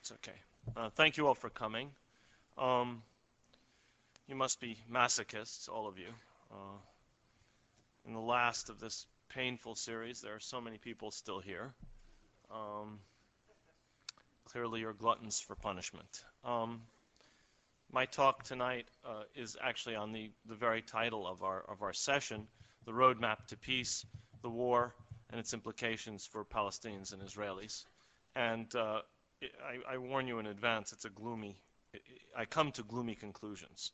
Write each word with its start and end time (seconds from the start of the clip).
it's 0.00 0.12
okay. 0.12 0.38
Uh, 0.76 0.88
thank 0.90 1.16
you 1.16 1.26
all 1.26 1.34
for 1.34 1.50
coming. 1.50 1.90
Um, 2.56 3.02
you 4.28 4.34
must 4.34 4.60
be 4.60 4.78
masochists, 4.90 5.68
all 5.68 5.86
of 5.86 5.98
you. 5.98 6.08
Uh, 6.50 6.78
in 8.06 8.14
the 8.14 8.20
last 8.20 8.70
of 8.70 8.80
this 8.80 9.06
painful 9.28 9.74
series, 9.74 10.20
there 10.20 10.34
are 10.34 10.40
so 10.40 10.60
many 10.60 10.78
people 10.78 11.10
still 11.10 11.38
here. 11.38 11.74
Um, 12.50 12.98
clearly, 14.46 14.80
you're 14.80 14.94
gluttons 14.94 15.38
for 15.38 15.54
punishment. 15.54 16.24
Um, 16.44 16.80
my 17.92 18.06
talk 18.06 18.42
tonight 18.42 18.86
uh, 19.04 19.24
is 19.34 19.56
actually 19.62 19.96
on 19.96 20.12
the, 20.12 20.30
the 20.46 20.54
very 20.54 20.80
title 20.80 21.26
of 21.26 21.42
our, 21.42 21.64
of 21.68 21.82
our 21.82 21.92
session, 21.92 22.46
The 22.86 22.92
Roadmap 22.92 23.46
to 23.48 23.56
Peace, 23.56 24.06
the 24.42 24.50
War, 24.50 24.94
and 25.30 25.38
its 25.38 25.52
implications 25.52 26.26
for 26.26 26.44
Palestinians 26.44 27.12
and 27.12 27.20
Israelis. 27.22 27.84
And 28.34 28.74
uh, 28.74 29.00
I, 29.42 29.94
I, 29.94 29.98
warn 29.98 30.26
you 30.26 30.38
in 30.38 30.46
advance, 30.46 30.92
it's 30.92 31.04
a 31.04 31.10
gloomy, 31.10 31.56
I 32.36 32.44
come 32.44 32.72
to 32.72 32.82
gloomy 32.82 33.14
conclusions. 33.14 33.92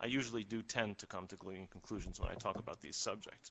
I 0.00 0.06
usually 0.06 0.44
do 0.44 0.62
tend 0.62 0.98
to 0.98 1.06
come 1.06 1.26
to 1.28 1.36
gloomy 1.36 1.68
conclusions 1.70 2.20
when 2.20 2.30
I 2.30 2.34
talk 2.34 2.56
about 2.58 2.80
these 2.80 2.96
subjects. 2.96 3.50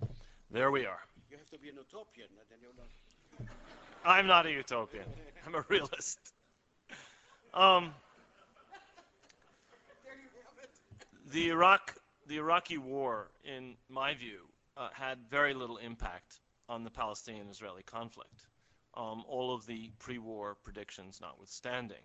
But 0.00 0.08
there 0.50 0.70
we 0.70 0.86
are. 0.86 1.00
You 1.30 1.36
have 1.36 1.50
to 1.50 1.58
be 1.58 1.68
an 1.68 1.76
utopian, 1.76 2.28
and 2.30 2.46
then 2.50 2.58
you're 2.60 2.70
not. 2.76 3.48
I'm 4.04 4.26
not 4.26 4.46
a 4.46 4.52
utopian. 4.52 5.04
I'm 5.46 5.54
a 5.54 5.64
realist. 5.68 6.18
Um, 7.52 7.92
the 11.32 11.50
Iraq, 11.50 11.94
the 12.26 12.38
Iraqi 12.38 12.78
war, 12.78 13.28
in 13.44 13.74
my 13.88 14.14
view, 14.14 14.40
uh, 14.76 14.88
had 14.92 15.18
very 15.30 15.54
little 15.54 15.78
impact 15.78 16.40
on 16.68 16.84
the 16.84 16.90
Palestinian-Israeli 16.90 17.82
conflict 17.82 18.46
um, 18.96 19.24
all 19.28 19.54
of 19.54 19.66
the 19.66 19.90
pre-war 19.98 20.56
predictions 20.62 21.20
notwithstanding. 21.20 22.02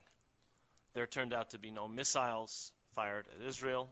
There 0.93 1.07
turned 1.07 1.33
out 1.33 1.49
to 1.51 1.59
be 1.59 1.71
no 1.71 1.87
missiles 1.87 2.71
fired 2.95 3.27
at 3.35 3.45
Israel. 3.45 3.89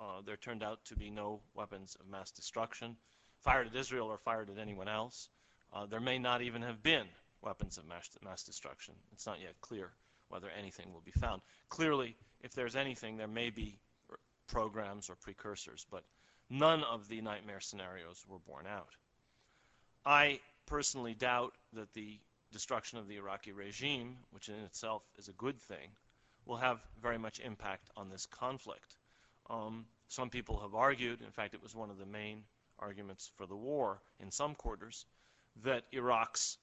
Uh, 0.00 0.22
there 0.24 0.36
turned 0.36 0.62
out 0.62 0.84
to 0.86 0.96
be 0.96 1.10
no 1.10 1.40
weapons 1.54 1.96
of 2.00 2.08
mass 2.08 2.30
destruction 2.30 2.96
fired 3.42 3.66
at 3.66 3.76
Israel 3.76 4.08
or 4.08 4.18
fired 4.18 4.50
at 4.50 4.58
anyone 4.58 4.88
else. 4.88 5.28
Uh, 5.72 5.86
there 5.86 6.00
may 6.00 6.18
not 6.18 6.42
even 6.42 6.62
have 6.62 6.82
been 6.82 7.06
weapons 7.42 7.78
of 7.78 7.86
mass, 7.86 8.08
mass 8.24 8.42
destruction. 8.42 8.94
It's 9.12 9.26
not 9.26 9.40
yet 9.40 9.54
clear 9.60 9.90
whether 10.28 10.48
anything 10.58 10.92
will 10.92 11.02
be 11.04 11.12
found. 11.12 11.42
Clearly, 11.68 12.16
if 12.40 12.54
there's 12.54 12.76
anything, 12.76 13.16
there 13.16 13.28
may 13.28 13.50
be 13.50 13.78
programs 14.46 15.10
or 15.10 15.14
precursors, 15.16 15.86
but 15.90 16.04
none 16.50 16.82
of 16.84 17.08
the 17.08 17.20
nightmare 17.20 17.60
scenarios 17.60 18.24
were 18.28 18.38
borne 18.38 18.66
out. 18.66 18.94
I 20.04 20.40
personally 20.66 21.14
doubt 21.14 21.54
that 21.74 21.92
the 21.94 22.18
destruction 22.52 22.98
of 22.98 23.08
the 23.08 23.16
Iraqi 23.16 23.52
regime, 23.52 24.16
which 24.30 24.48
in 24.48 24.56
itself 24.56 25.02
is 25.18 25.28
a 25.28 25.32
good 25.32 25.60
thing, 25.60 25.90
will 26.46 26.56
have 26.56 26.80
very 27.00 27.18
much 27.18 27.40
impact 27.40 27.90
on 27.96 28.08
this 28.08 28.26
conflict. 28.26 28.96
Um, 29.50 29.86
some 30.08 30.30
people 30.30 30.58
have 30.60 30.74
argued, 30.74 31.20
in 31.22 31.30
fact, 31.30 31.54
it 31.54 31.62
was 31.62 31.74
one 31.74 31.90
of 31.90 31.98
the 31.98 32.06
main 32.06 32.42
arguments 32.78 33.30
for 33.36 33.46
the 33.46 33.56
war 33.56 34.00
in 34.20 34.30
some 34.30 34.54
quarters, 34.54 35.04
that 35.62 35.84
Iraq's 35.92 36.58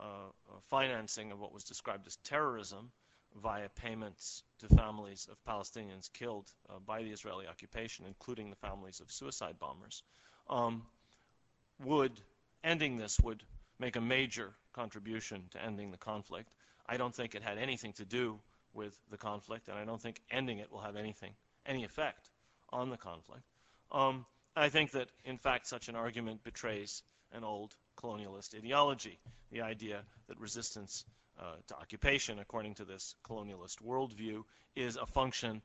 uh, 0.00 0.04
uh, 0.04 0.58
financing 0.68 1.32
of 1.32 1.38
what 1.40 1.52
was 1.52 1.64
described 1.64 2.06
as 2.06 2.16
terrorism 2.24 2.90
via 3.40 3.68
payments 3.70 4.42
to 4.58 4.68
families 4.76 5.28
of 5.30 5.42
Palestinians 5.44 6.12
killed 6.12 6.50
uh, 6.68 6.74
by 6.86 7.02
the 7.02 7.10
Israeli 7.10 7.46
occupation, 7.46 8.04
including 8.06 8.50
the 8.50 8.56
families 8.56 9.00
of 9.00 9.10
suicide 9.10 9.58
bombers, 9.58 10.02
um, 10.50 10.82
would, 11.84 12.20
ending 12.64 12.98
this 12.98 13.18
would 13.20 13.42
make 13.78 13.96
a 13.96 14.00
major 14.00 14.52
contribution 14.72 15.44
to 15.52 15.62
ending 15.62 15.90
the 15.90 15.96
conflict. 15.96 16.50
I 16.86 16.96
don't 16.96 17.14
think 17.14 17.34
it 17.34 17.42
had 17.42 17.58
anything 17.58 17.92
to 17.94 18.04
do 18.04 18.38
with 18.74 18.94
the 19.10 19.16
conflict, 19.16 19.68
and 19.68 19.78
I 19.78 19.84
don't 19.84 20.00
think 20.00 20.20
ending 20.30 20.58
it 20.58 20.70
will 20.72 20.80
have 20.80 20.96
anything, 20.96 21.32
any 21.66 21.84
effect 21.84 22.30
on 22.70 22.90
the 22.90 22.96
conflict. 22.96 23.44
Um, 23.90 24.26
I 24.56 24.68
think 24.68 24.92
that, 24.92 25.08
in 25.24 25.38
fact, 25.38 25.66
such 25.66 25.88
an 25.88 25.96
argument 25.96 26.42
betrays 26.44 27.02
an 27.32 27.44
old 27.44 27.74
colonialist 27.96 28.54
ideology, 28.56 29.18
the 29.50 29.62
idea 29.62 30.02
that 30.28 30.38
resistance 30.38 31.04
uh, 31.40 31.54
to 31.68 31.74
occupation, 31.76 32.38
according 32.38 32.74
to 32.74 32.84
this 32.84 33.14
colonialist 33.24 33.82
worldview, 33.82 34.42
is 34.76 34.96
a 34.96 35.06
function 35.06 35.62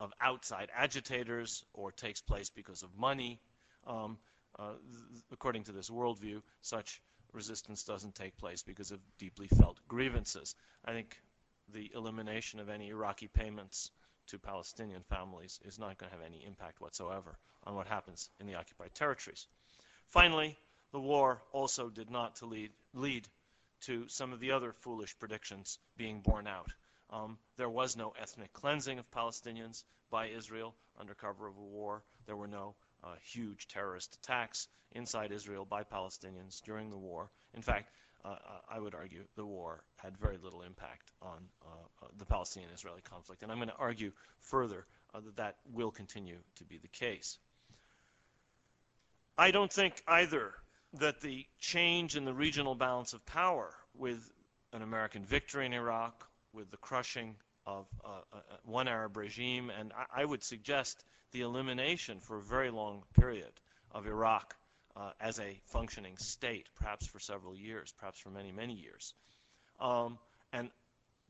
of 0.00 0.12
outside 0.20 0.68
agitators 0.76 1.64
or 1.74 1.92
takes 1.92 2.20
place 2.20 2.50
because 2.50 2.82
of 2.82 2.88
money. 2.96 3.38
Um, 3.86 4.18
uh, 4.58 4.72
according 5.32 5.64
to 5.64 5.72
this 5.72 5.88
worldview, 5.90 6.42
such 6.60 7.00
resistance 7.32 7.84
doesn't 7.84 8.14
take 8.14 8.36
place 8.36 8.62
because 8.62 8.90
of 8.90 9.00
deeply 9.18 9.48
felt 9.48 9.78
grievances. 9.88 10.54
I 10.84 10.92
think 10.92 11.16
the 11.72 11.90
elimination 11.94 12.60
of 12.60 12.68
any 12.68 12.88
Iraqi 12.88 13.28
payments 13.28 13.90
to 14.26 14.38
Palestinian 14.38 15.02
families 15.02 15.58
is 15.64 15.78
not 15.78 15.98
going 15.98 16.10
to 16.10 16.16
have 16.16 16.24
any 16.24 16.44
impact 16.44 16.80
whatsoever 16.80 17.38
on 17.64 17.74
what 17.74 17.86
happens 17.86 18.30
in 18.40 18.46
the 18.46 18.54
occupied 18.54 18.94
territories. 18.94 19.46
Finally, 20.08 20.58
the 20.92 21.00
war 21.00 21.42
also 21.52 21.88
did 21.88 22.10
not 22.10 22.36
to 22.36 22.46
lead, 22.46 22.70
lead 22.94 23.26
to 23.80 24.06
some 24.08 24.32
of 24.32 24.40
the 24.40 24.52
other 24.52 24.72
foolish 24.72 25.18
predictions 25.18 25.78
being 25.96 26.20
borne 26.20 26.46
out. 26.46 26.70
Um, 27.10 27.38
there 27.56 27.68
was 27.68 27.96
no 27.96 28.14
ethnic 28.20 28.52
cleansing 28.52 28.98
of 28.98 29.10
Palestinians 29.10 29.84
by 30.10 30.28
Israel 30.28 30.74
under 30.98 31.14
cover 31.14 31.46
of 31.46 31.56
a 31.56 31.60
war. 31.60 32.02
There 32.26 32.36
were 32.36 32.46
no 32.46 32.74
uh, 33.04 33.14
huge 33.22 33.68
terrorist 33.68 34.16
attacks 34.22 34.68
inside 34.92 35.32
Israel 35.32 35.64
by 35.64 35.82
Palestinians 35.82 36.62
during 36.62 36.90
the 36.90 36.96
war. 36.96 37.30
In 37.54 37.62
fact, 37.62 37.90
uh, 38.24 38.36
I 38.70 38.78
would 38.78 38.94
argue 38.94 39.24
the 39.36 39.44
war 39.44 39.82
had 39.96 40.16
very 40.16 40.38
little 40.42 40.62
impact 40.62 41.10
on 41.20 41.38
uh, 41.64 42.06
the 42.18 42.24
Palestinian-Israeli 42.24 43.00
conflict, 43.02 43.42
and 43.42 43.50
I'm 43.50 43.58
going 43.58 43.68
to 43.68 43.76
argue 43.76 44.12
further 44.42 44.86
that 45.14 45.36
that 45.36 45.56
will 45.72 45.90
continue 45.90 46.38
to 46.56 46.64
be 46.64 46.78
the 46.78 46.88
case. 46.88 47.38
I 49.36 49.50
don't 49.50 49.72
think 49.72 50.02
either 50.06 50.52
that 50.94 51.20
the 51.20 51.46
change 51.58 52.16
in 52.16 52.24
the 52.24 52.34
regional 52.34 52.74
balance 52.74 53.12
of 53.12 53.24
power 53.26 53.74
with 53.94 54.30
an 54.72 54.82
American 54.82 55.24
victory 55.24 55.66
in 55.66 55.72
Iraq, 55.72 56.26
with 56.52 56.70
the 56.70 56.76
crushing 56.76 57.34
of 57.66 57.86
uh, 58.04 58.08
uh, 58.32 58.38
one 58.64 58.88
Arab 58.88 59.16
regime, 59.16 59.70
and 59.70 59.92
I, 59.92 60.22
I, 60.22 60.24
would 60.24 60.42
suggest 60.42 61.04
the 61.30 61.42
elimination 61.42 62.20
for 62.20 62.38
a 62.38 62.42
very 62.42 62.70
long 62.70 63.04
period 63.18 63.52
of 63.92 64.06
Iraq 64.06 64.56
uh, 64.96 65.12
as 65.20 65.38
a 65.38 65.60
functioning 65.66 66.16
state, 66.16 66.68
perhaps 66.76 67.06
for 67.06 67.20
several 67.20 67.56
years, 67.56 67.94
perhaps 67.98 68.18
for 68.18 68.30
many, 68.30 68.52
many 68.52 68.74
years. 68.74 69.14
Um, 69.80 70.18
and 70.52 70.70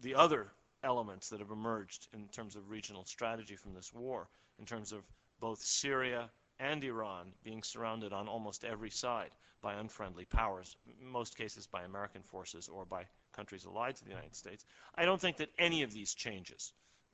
the 0.01 0.15
other 0.15 0.49
elements 0.83 1.29
that 1.29 1.41
have 1.41 1.51
emerged 1.51 2.09
in 2.13 2.27
terms 2.29 2.57
of 2.57 2.71
regional 2.71 3.05
strategy 3.05 3.57
from 3.57 3.75
this 3.75 3.93
war, 3.93 4.29
in 4.59 4.65
terms 4.65 4.93
of 4.93 5.03
both 5.41 5.61
Syria 5.61 6.31
and 6.59 6.83
Iran 6.83 7.33
being 7.45 7.63
surrounded 7.63 8.13
on 8.13 8.29
almost 8.29 8.65
every 8.65 8.91
side 8.91 9.31
by 9.61 9.75
unfriendly 9.75 10.25
powers, 10.25 10.77
in 11.01 11.07
most 11.07 11.37
cases 11.37 11.67
by 11.67 11.83
American 11.83 12.23
forces 12.23 12.69
or 12.69 12.85
by 12.85 13.05
countries 13.33 13.65
allied 13.65 13.97
to 13.97 14.05
the 14.05 14.11
United 14.11 14.35
States. 14.37 14.65
I 14.95 15.05
don't 15.05 15.21
think 15.21 15.39
that 15.39 15.51
any 15.59 15.83
of 15.83 15.93
these 15.93 16.15
changes, 16.15 16.73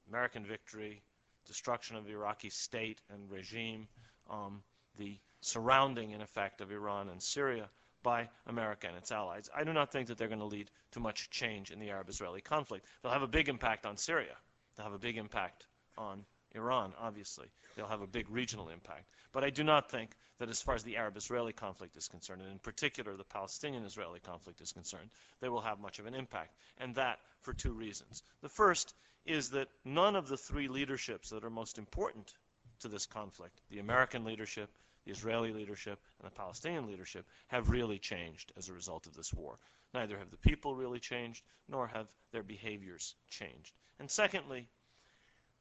American 0.08 0.44
victory, 0.44 1.02
destruction 1.46 1.96
of 1.96 2.04
the 2.04 2.12
Iraqi 2.12 2.50
state 2.50 3.00
and 3.10 3.30
regime, 3.30 3.88
um, 4.30 4.62
the 4.98 5.18
surrounding, 5.40 6.10
in 6.12 6.20
effect, 6.20 6.60
of 6.60 6.70
Iran 6.70 7.08
and 7.08 7.22
Syria 7.22 7.68
by 8.02 8.28
America 8.46 8.86
and 8.86 8.96
its 8.96 9.10
allies. 9.10 9.48
I 9.54 9.64
do 9.64 9.72
not 9.72 9.90
think 9.90 10.08
that 10.08 10.18
they're 10.18 10.28
going 10.28 10.40
to 10.40 10.44
lead 10.44 10.70
to 10.92 11.00
much 11.00 11.30
change 11.30 11.70
in 11.70 11.78
the 11.78 11.90
Arab-Israeli 11.90 12.40
conflict. 12.40 12.86
They'll 13.02 13.12
have 13.12 13.22
a 13.22 13.28
big 13.28 13.48
impact 13.48 13.86
on 13.86 13.96
Syria. 13.96 14.36
They'll 14.76 14.84
have 14.84 14.94
a 14.94 14.98
big 14.98 15.16
impact 15.16 15.66
on 15.96 16.24
Iran, 16.54 16.92
obviously. 16.98 17.46
They'll 17.76 17.88
have 17.88 18.02
a 18.02 18.06
big 18.06 18.28
regional 18.30 18.68
impact. 18.68 19.04
But 19.32 19.44
I 19.44 19.50
do 19.50 19.62
not 19.62 19.90
think 19.90 20.16
that 20.38 20.48
as 20.48 20.62
far 20.62 20.74
as 20.74 20.82
the 20.82 20.96
Arab-Israeli 20.96 21.52
conflict 21.52 21.96
is 21.96 22.08
concerned, 22.08 22.42
and 22.42 22.50
in 22.50 22.58
particular 22.58 23.16
the 23.16 23.24
Palestinian-Israeli 23.24 24.20
conflict 24.20 24.60
is 24.60 24.72
concerned, 24.72 25.10
they 25.40 25.48
will 25.48 25.60
have 25.60 25.80
much 25.80 25.98
of 25.98 26.06
an 26.06 26.14
impact. 26.14 26.54
And 26.78 26.94
that 26.94 27.18
for 27.42 27.52
two 27.52 27.72
reasons. 27.72 28.22
The 28.42 28.48
first 28.48 28.94
is 29.26 29.50
that 29.50 29.68
none 29.84 30.16
of 30.16 30.28
the 30.28 30.36
three 30.36 30.68
leaderships 30.68 31.30
that 31.30 31.44
are 31.44 31.50
most 31.50 31.78
important 31.78 32.32
to 32.80 32.88
this 32.88 33.06
conflict, 33.06 33.60
the 33.70 33.80
American 33.80 34.24
leadership, 34.24 34.70
the 35.04 35.12
Israeli 35.12 35.52
leadership 35.52 35.98
and 36.20 36.30
the 36.30 36.34
Palestinian 36.34 36.86
leadership 36.86 37.26
have 37.48 37.70
really 37.70 37.98
changed 37.98 38.52
as 38.56 38.68
a 38.68 38.72
result 38.72 39.06
of 39.06 39.14
this 39.14 39.32
war. 39.32 39.58
Neither 39.94 40.18
have 40.18 40.30
the 40.30 40.36
people 40.36 40.74
really 40.74 41.00
changed, 41.00 41.42
nor 41.68 41.86
have 41.88 42.06
their 42.32 42.42
behaviors 42.42 43.14
changed. 43.30 43.72
And 43.98 44.10
secondly, 44.10 44.66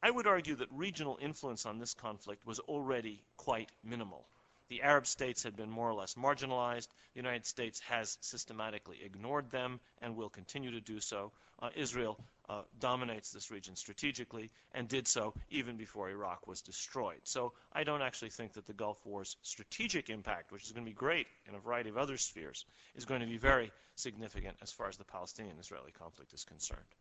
I 0.03 0.11
would 0.11 0.27
argue 0.27 0.55
that 0.55 0.71
regional 0.71 1.17
influence 1.21 1.65
on 1.65 1.79
this 1.79 1.93
conflict 1.93 2.45
was 2.45 2.59
already 2.59 3.23
quite 3.35 3.71
minimal. 3.83 4.27
The 4.69 4.81
Arab 4.81 5.07
states 5.07 5.43
had 5.43 5.55
been 5.55 5.69
more 5.69 5.89
or 5.89 5.93
less 5.93 6.15
marginalized. 6.15 6.89
The 7.13 7.21
United 7.21 7.45
States 7.45 7.79
has 7.81 8.17
systematically 8.21 9.01
ignored 9.03 9.49
them 9.49 9.79
and 10.01 10.15
will 10.15 10.29
continue 10.29 10.71
to 10.71 10.81
do 10.81 10.99
so. 10.99 11.31
Uh, 11.59 11.69
Israel 11.73 12.19
uh, 12.49 12.61
dominates 12.79 13.31
this 13.31 13.49
region 13.49 13.75
strategically 13.75 14.51
and 14.73 14.87
did 14.87 15.07
so 15.07 15.33
even 15.49 15.77
before 15.77 16.09
Iraq 16.09 16.45
was 16.47 16.61
destroyed. 16.61 17.21
So 17.23 17.53
I 17.73 17.83
don't 17.83 18.01
actually 18.01 18.29
think 18.29 18.53
that 18.53 18.67
the 18.67 18.73
Gulf 18.73 19.03
War's 19.05 19.37
strategic 19.41 20.09
impact, 20.09 20.51
which 20.51 20.65
is 20.65 20.71
going 20.73 20.85
to 20.85 20.91
be 20.91 20.95
great 20.95 21.27
in 21.47 21.55
a 21.55 21.59
variety 21.59 21.89
of 21.89 21.97
other 21.97 22.17
spheres, 22.17 22.65
is 22.95 23.05
going 23.05 23.21
to 23.21 23.27
be 23.27 23.37
very 23.37 23.71
significant 23.95 24.57
as 24.61 24.71
far 24.71 24.89
as 24.89 24.97
the 24.97 25.05
Palestinian-Israeli 25.05 25.91
conflict 25.91 26.33
is 26.33 26.43
concerned. 26.43 26.93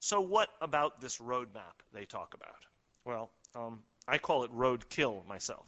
So 0.00 0.20
what 0.20 0.50
about 0.60 1.00
this 1.00 1.18
roadmap 1.18 1.82
they 1.92 2.04
talk 2.04 2.34
about? 2.34 2.64
Well, 3.04 3.30
um, 3.54 3.80
I 4.06 4.18
call 4.18 4.44
it 4.44 4.52
roadkill 4.52 5.26
myself. 5.26 5.66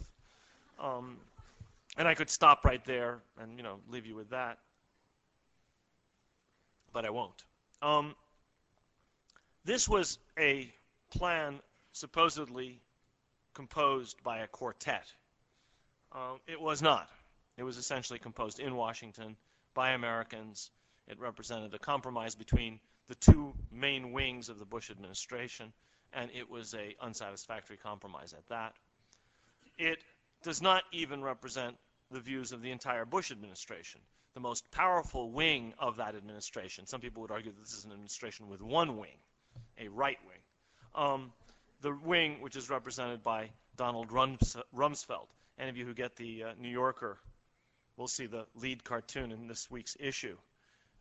Um, 0.79 1.17
and 1.97 2.07
I 2.07 2.15
could 2.15 2.31
stop 2.31 2.65
right 2.65 2.85
there 2.85 3.21
and, 3.41 3.57
you 3.57 3.63
know, 3.63 3.81
leave 3.89 4.07
you 4.07 4.15
with 4.15 4.31
that. 4.31 4.59
But 6.93 7.05
I 7.05 7.11
won't. 7.11 7.45
Um, 7.83 8.15
this 9.65 9.89
was 9.89 10.19
a 10.39 10.73
plan 11.11 11.61
supposedly 11.93 12.81
composed 13.55 14.23
by 14.23 14.39
a 14.39 14.47
quartet. 14.47 15.13
Uh, 16.13 16.35
it 16.47 16.61
was 16.61 16.81
not. 16.83 17.11
It 17.57 17.63
was 17.63 17.77
essentially 17.77 18.19
composed 18.19 18.61
in 18.61 18.75
Washington 18.75 19.37
by 19.75 19.91
Americans. 19.91 20.71
It 21.09 21.19
represented 21.19 21.75
a 21.75 21.79
compromise 21.79 22.35
between 22.35 22.81
the 23.11 23.17
two 23.17 23.53
main 23.73 24.13
wings 24.13 24.49
of 24.49 24.61
the 24.61 24.65
Bush 24.65 24.89
administration, 24.89 25.73
and 26.13 26.31
it 26.33 26.49
was 26.49 26.75
a 26.75 26.95
unsatisfactory 27.03 27.77
compromise 27.77 28.33
at 28.33 28.49
that. 28.49 28.73
It 29.79 29.99
does 30.45 30.63
not 30.63 30.85
even 30.93 31.21
represent 31.21 31.75
the 32.13 32.21
views 32.21 32.53
of 32.53 32.63
the 32.63 32.71
entire 32.71 33.05
Bush 33.05 33.33
administration, 33.33 34.01
the 34.35 34.41
most 34.41 34.71
powerful 34.71 35.33
wing 35.33 35.75
of 35.77 35.97
that 35.97 36.15
administration. 36.15 36.87
Some 36.87 37.01
people 37.01 37.21
would 37.23 37.33
argue 37.33 37.51
that 37.51 37.61
this 37.61 37.75
is 37.75 37.85
an 37.85 37.91
administration 37.91 38.49
with 38.49 38.63
one 38.63 38.97
wing, 38.97 39.19
a 39.77 39.89
right 39.89 40.19
wing. 40.25 41.05
Um, 41.05 41.33
the 41.81 41.93
wing 42.05 42.41
which 42.41 42.55
is 42.55 42.71
represented 42.71 43.25
by 43.25 43.51
Donald 43.77 44.11
Rumsfeld. 44.11 45.27
Any 45.59 45.69
of 45.69 45.77
you 45.77 45.85
who 45.85 45.95
get 45.95 46.15
the 46.15 46.45
uh, 46.45 46.53
New 46.61 46.69
Yorker 46.69 47.19
will 47.97 48.07
see 48.07 48.27
the 48.27 48.47
lead 48.55 48.85
cartoon 48.85 49.33
in 49.33 49.49
this 49.49 49.69
week's 49.69 49.97
issue. 49.99 50.37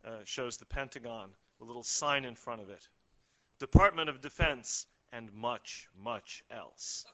Uh, 0.04 0.10
shows 0.24 0.56
the 0.56 0.64
Pentagon, 0.64 1.28
a 1.60 1.64
little 1.64 1.82
sign 1.82 2.24
in 2.24 2.34
front 2.34 2.60
of 2.60 2.70
it. 2.70 2.88
Department 3.58 4.08
of 4.08 4.20
Defense, 4.20 4.86
and 5.12 5.32
much, 5.34 5.88
much 6.02 6.44
else. 6.50 7.04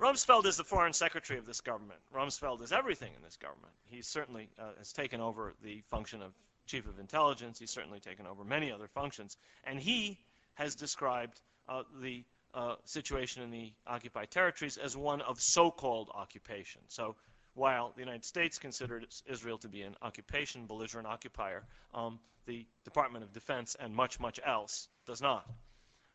Rumsfeld 0.00 0.46
is 0.46 0.56
the 0.56 0.64
foreign 0.64 0.92
secretary 0.92 1.38
of 1.40 1.46
this 1.46 1.60
government. 1.60 1.98
Rumsfeld 2.14 2.62
is 2.62 2.70
everything 2.70 3.12
in 3.16 3.22
this 3.22 3.36
government. 3.36 3.72
He 3.88 4.00
certainly 4.00 4.48
uh, 4.58 4.70
has 4.78 4.92
taken 4.92 5.20
over 5.20 5.54
the 5.62 5.82
function 5.90 6.22
of 6.22 6.32
chief 6.66 6.86
of 6.86 7.00
intelligence. 7.00 7.58
He's 7.58 7.72
certainly 7.72 7.98
taken 7.98 8.26
over 8.26 8.44
many 8.44 8.70
other 8.70 8.86
functions. 8.86 9.38
And 9.64 9.80
he 9.80 10.18
has 10.54 10.76
described 10.76 11.40
uh, 11.68 11.82
the 12.00 12.22
uh, 12.54 12.76
situation 12.84 13.42
in 13.42 13.50
the 13.50 13.72
occupied 13.88 14.30
territories 14.30 14.76
as 14.76 14.96
one 14.96 15.20
of 15.22 15.40
so-called 15.40 16.10
occupation. 16.14 16.80
So 16.86 17.16
while 17.58 17.92
the 17.94 18.00
United 18.00 18.24
States 18.24 18.58
considered 18.58 19.06
Israel 19.26 19.58
to 19.58 19.68
be 19.68 19.82
an 19.82 19.96
occupation, 20.00 20.66
belligerent 20.66 21.08
occupier, 21.08 21.64
um, 21.92 22.20
the 22.46 22.64
Department 22.84 23.24
of 23.24 23.32
Defense 23.32 23.76
and 23.80 23.92
much, 23.94 24.20
much 24.20 24.38
else 24.46 24.88
does 25.06 25.20
not. 25.20 25.44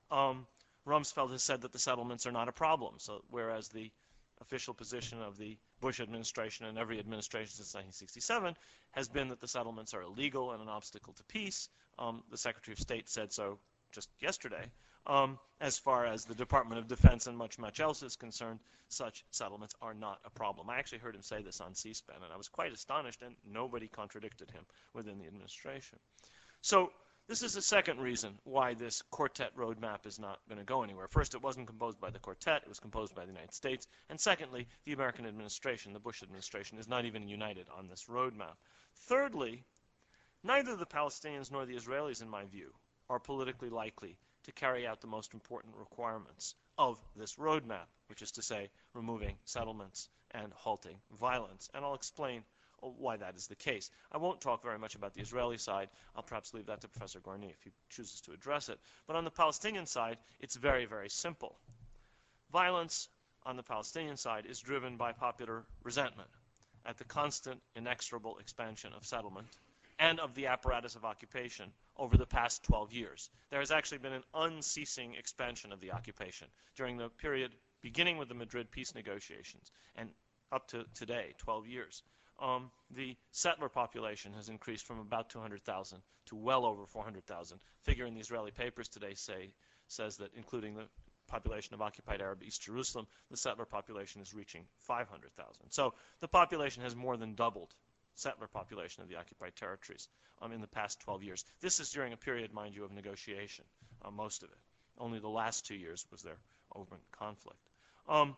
Um, 0.09 0.47
Rumsfeld 0.87 1.31
has 1.31 1.43
said 1.43 1.61
that 1.61 1.73
the 1.73 1.79
settlements 1.79 2.25
are 2.25 2.31
not 2.31 2.47
a 2.47 2.51
problem, 2.51 2.95
so 2.97 3.23
whereas 3.29 3.67
the 3.67 3.91
official 4.41 4.73
position 4.73 5.21
of 5.21 5.37
the 5.37 5.57
Bush 5.81 5.99
administration 5.99 6.65
and 6.65 6.77
every 6.77 6.97
administration 6.97 7.51
since 7.51 7.73
1967 7.73 8.55
has 8.91 9.09
been 9.09 9.27
that 9.27 9.41
the 9.41 9.47
settlements 9.47 9.93
are 9.93 10.01
illegal 10.01 10.51
and 10.51 10.61
an 10.61 10.69
obstacle 10.69 11.13
to 11.13 11.23
peace. 11.25 11.69
Um, 11.99 12.23
the 12.31 12.37
Secretary 12.37 12.73
of 12.73 12.79
State 12.79 13.09
said 13.09 13.31
so 13.33 13.59
just 13.91 14.09
yesterday. 14.21 14.65
Um, 15.05 15.37
as 15.59 15.77
far 15.77 16.05
as 16.05 16.25
the 16.25 16.35
Department 16.35 16.79
of 16.79 16.87
Defense 16.87 17.27
and 17.27 17.37
much, 17.37 17.57
much 17.57 17.79
else 17.79 18.03
is 18.03 18.15
concerned, 18.15 18.59
such 18.87 19.25
settlements 19.31 19.75
are 19.81 19.93
not 19.93 20.19
a 20.25 20.29
problem. 20.29 20.69
I 20.69 20.77
actually 20.77 20.99
heard 20.99 21.15
him 21.15 21.21
say 21.21 21.41
this 21.41 21.61
on 21.61 21.73
C-SPAN, 21.73 22.17
and 22.23 22.33
I 22.33 22.37
was 22.37 22.47
quite 22.47 22.73
astonished, 22.73 23.21
and 23.21 23.35
nobody 23.45 23.87
contradicted 23.87 24.51
him 24.51 24.65
within 24.93 25.17
the 25.19 25.27
administration. 25.27 25.99
So 26.61 26.91
this 27.27 27.41
is 27.41 27.53
the 27.53 27.61
second 27.61 27.99
reason 27.99 28.37
why 28.43 28.73
this 28.73 29.01
quartet 29.01 29.55
roadmap 29.55 30.05
is 30.05 30.19
not 30.19 30.39
going 30.49 30.59
to 30.59 30.65
go 30.65 30.83
anywhere. 30.83 31.07
First, 31.07 31.33
it 31.33 31.41
wasn't 31.41 31.67
composed 31.67 31.99
by 31.99 32.09
the 32.09 32.19
quartet, 32.19 32.63
it 32.63 32.69
was 32.69 32.79
composed 32.79 33.15
by 33.15 33.23
the 33.23 33.31
United 33.31 33.53
States. 33.53 33.87
And 34.09 34.19
secondly, 34.19 34.67
the 34.85 34.93
American 34.93 35.25
administration, 35.25 35.93
the 35.93 35.99
Bush 35.99 36.21
administration, 36.21 36.77
is 36.77 36.89
not 36.89 37.05
even 37.05 37.27
united 37.27 37.67
on 37.77 37.87
this 37.87 38.05
roadmap. 38.09 38.57
Thirdly, 39.07 39.63
neither 40.43 40.75
the 40.75 40.85
Palestinians 40.85 41.51
nor 41.51 41.65
the 41.65 41.75
Israelis, 41.75 42.21
in 42.21 42.29
my 42.29 42.43
view, 42.45 42.73
are 43.09 43.19
politically 43.19 43.69
likely 43.69 44.17
to 44.43 44.51
carry 44.51 44.85
out 44.85 45.01
the 45.01 45.07
most 45.07 45.33
important 45.33 45.75
requirements 45.75 46.55
of 46.77 46.99
this 47.15 47.35
roadmap, 47.35 47.87
which 48.07 48.21
is 48.21 48.31
to 48.31 48.41
say, 48.41 48.69
removing 48.93 49.35
settlements 49.45 50.09
and 50.31 50.51
halting 50.53 50.97
violence. 51.19 51.69
And 51.73 51.85
I'll 51.85 51.93
explain 51.93 52.43
uh, 52.81 52.87
why 52.87 53.17
that 53.17 53.35
is 53.35 53.47
the 53.47 53.55
case. 53.55 53.89
I 54.11 54.17
won't 54.17 54.41
talk 54.41 54.63
very 54.63 54.79
much 54.79 54.95
about 54.95 55.13
the 55.13 55.21
Israeli 55.21 55.57
side. 55.57 55.89
I'll 56.15 56.23
perhaps 56.23 56.53
leave 56.53 56.65
that 56.65 56.81
to 56.81 56.87
Professor 56.87 57.19
Gorny 57.19 57.49
if 57.49 57.63
he 57.63 57.71
chooses 57.89 58.21
to 58.21 58.31
address 58.31 58.69
it. 58.69 58.79
But 59.07 59.15
on 59.15 59.23
the 59.23 59.31
Palestinian 59.31 59.85
side, 59.85 60.17
it's 60.39 60.55
very, 60.55 60.85
very 60.85 61.09
simple. 61.09 61.59
Violence 62.51 63.09
on 63.45 63.57
the 63.57 63.63
Palestinian 63.63 64.17
side 64.17 64.45
is 64.45 64.59
driven 64.59 64.97
by 64.97 65.11
popular 65.11 65.63
resentment 65.83 66.29
at 66.85 66.97
the 66.97 67.03
constant, 67.05 67.61
inexorable 67.75 68.37
expansion 68.39 68.91
of 68.93 69.05
settlement 69.05 69.47
and 70.03 70.19
of 70.19 70.35
the 70.35 70.47
apparatus 70.47 70.95
of 70.95 71.05
occupation 71.05 71.71
over 71.95 72.17
the 72.17 72.25
past 72.25 72.61
12 72.63 72.91
years. 72.91 73.29
There 73.49 73.61
has 73.61 73.71
actually 73.71 73.99
been 73.99 74.11
an 74.11 74.23
unceasing 74.33 75.15
expansion 75.15 75.71
of 75.71 75.79
the 75.79 75.93
occupation 75.93 76.49
during 76.75 76.97
the 76.97 77.07
period 77.07 77.53
beginning 77.81 78.17
with 78.17 78.27
the 78.27 78.33
Madrid 78.33 78.69
peace 78.69 78.93
negotiations 78.93 79.71
and 79.95 80.09
up 80.51 80.67
to 80.67 80.83
today, 80.93 81.33
12 81.37 81.67
years. 81.67 82.03
Um, 82.41 82.69
the 82.91 83.15
settler 83.31 83.69
population 83.69 84.33
has 84.33 84.49
increased 84.49 84.85
from 84.85 84.99
about 84.99 85.29
200,000 85.29 86.01
to 86.25 86.35
well 86.35 86.65
over 86.65 86.85
400,000. 86.85 87.57
Figure 87.83 88.05
in 88.05 88.13
the 88.13 88.19
Israeli 88.19 88.51
papers 88.51 88.89
today 88.89 89.13
say 89.13 89.51
says 89.87 90.17
that 90.17 90.31
including 90.35 90.75
the 90.75 90.89
population 91.27 91.73
of 91.73 91.81
occupied 91.81 92.21
Arab 92.21 92.43
East 92.43 92.61
Jerusalem, 92.61 93.07
the 93.31 93.37
settler 93.37 93.65
population 93.65 94.21
is 94.21 94.33
reaching 94.33 94.65
500,000. 94.81 95.53
So 95.69 95.93
the 96.19 96.27
population 96.27 96.83
has 96.83 96.93
more 96.93 97.15
than 97.15 97.35
doubled 97.35 97.73
settler 98.15 98.47
population 98.47 99.03
of 99.03 99.09
the 99.09 99.15
occupied 99.15 99.55
territories 99.55 100.07
um, 100.41 100.51
in 100.51 100.61
the 100.61 100.67
past 100.67 100.99
12 101.01 101.23
years. 101.23 101.45
This 101.61 101.79
is 101.79 101.89
during 101.89 102.13
a 102.13 102.17
period, 102.17 102.53
mind 102.53 102.75
you, 102.75 102.83
of 102.83 102.91
negotiation, 102.91 103.65
uh, 104.03 104.11
most 104.11 104.43
of 104.43 104.49
it. 104.49 104.57
Only 104.97 105.19
the 105.19 105.29
last 105.29 105.65
two 105.65 105.75
years 105.75 106.05
was 106.11 106.21
there 106.21 106.37
open 106.75 106.97
conflict. 107.11 107.59
Um, 108.07 108.35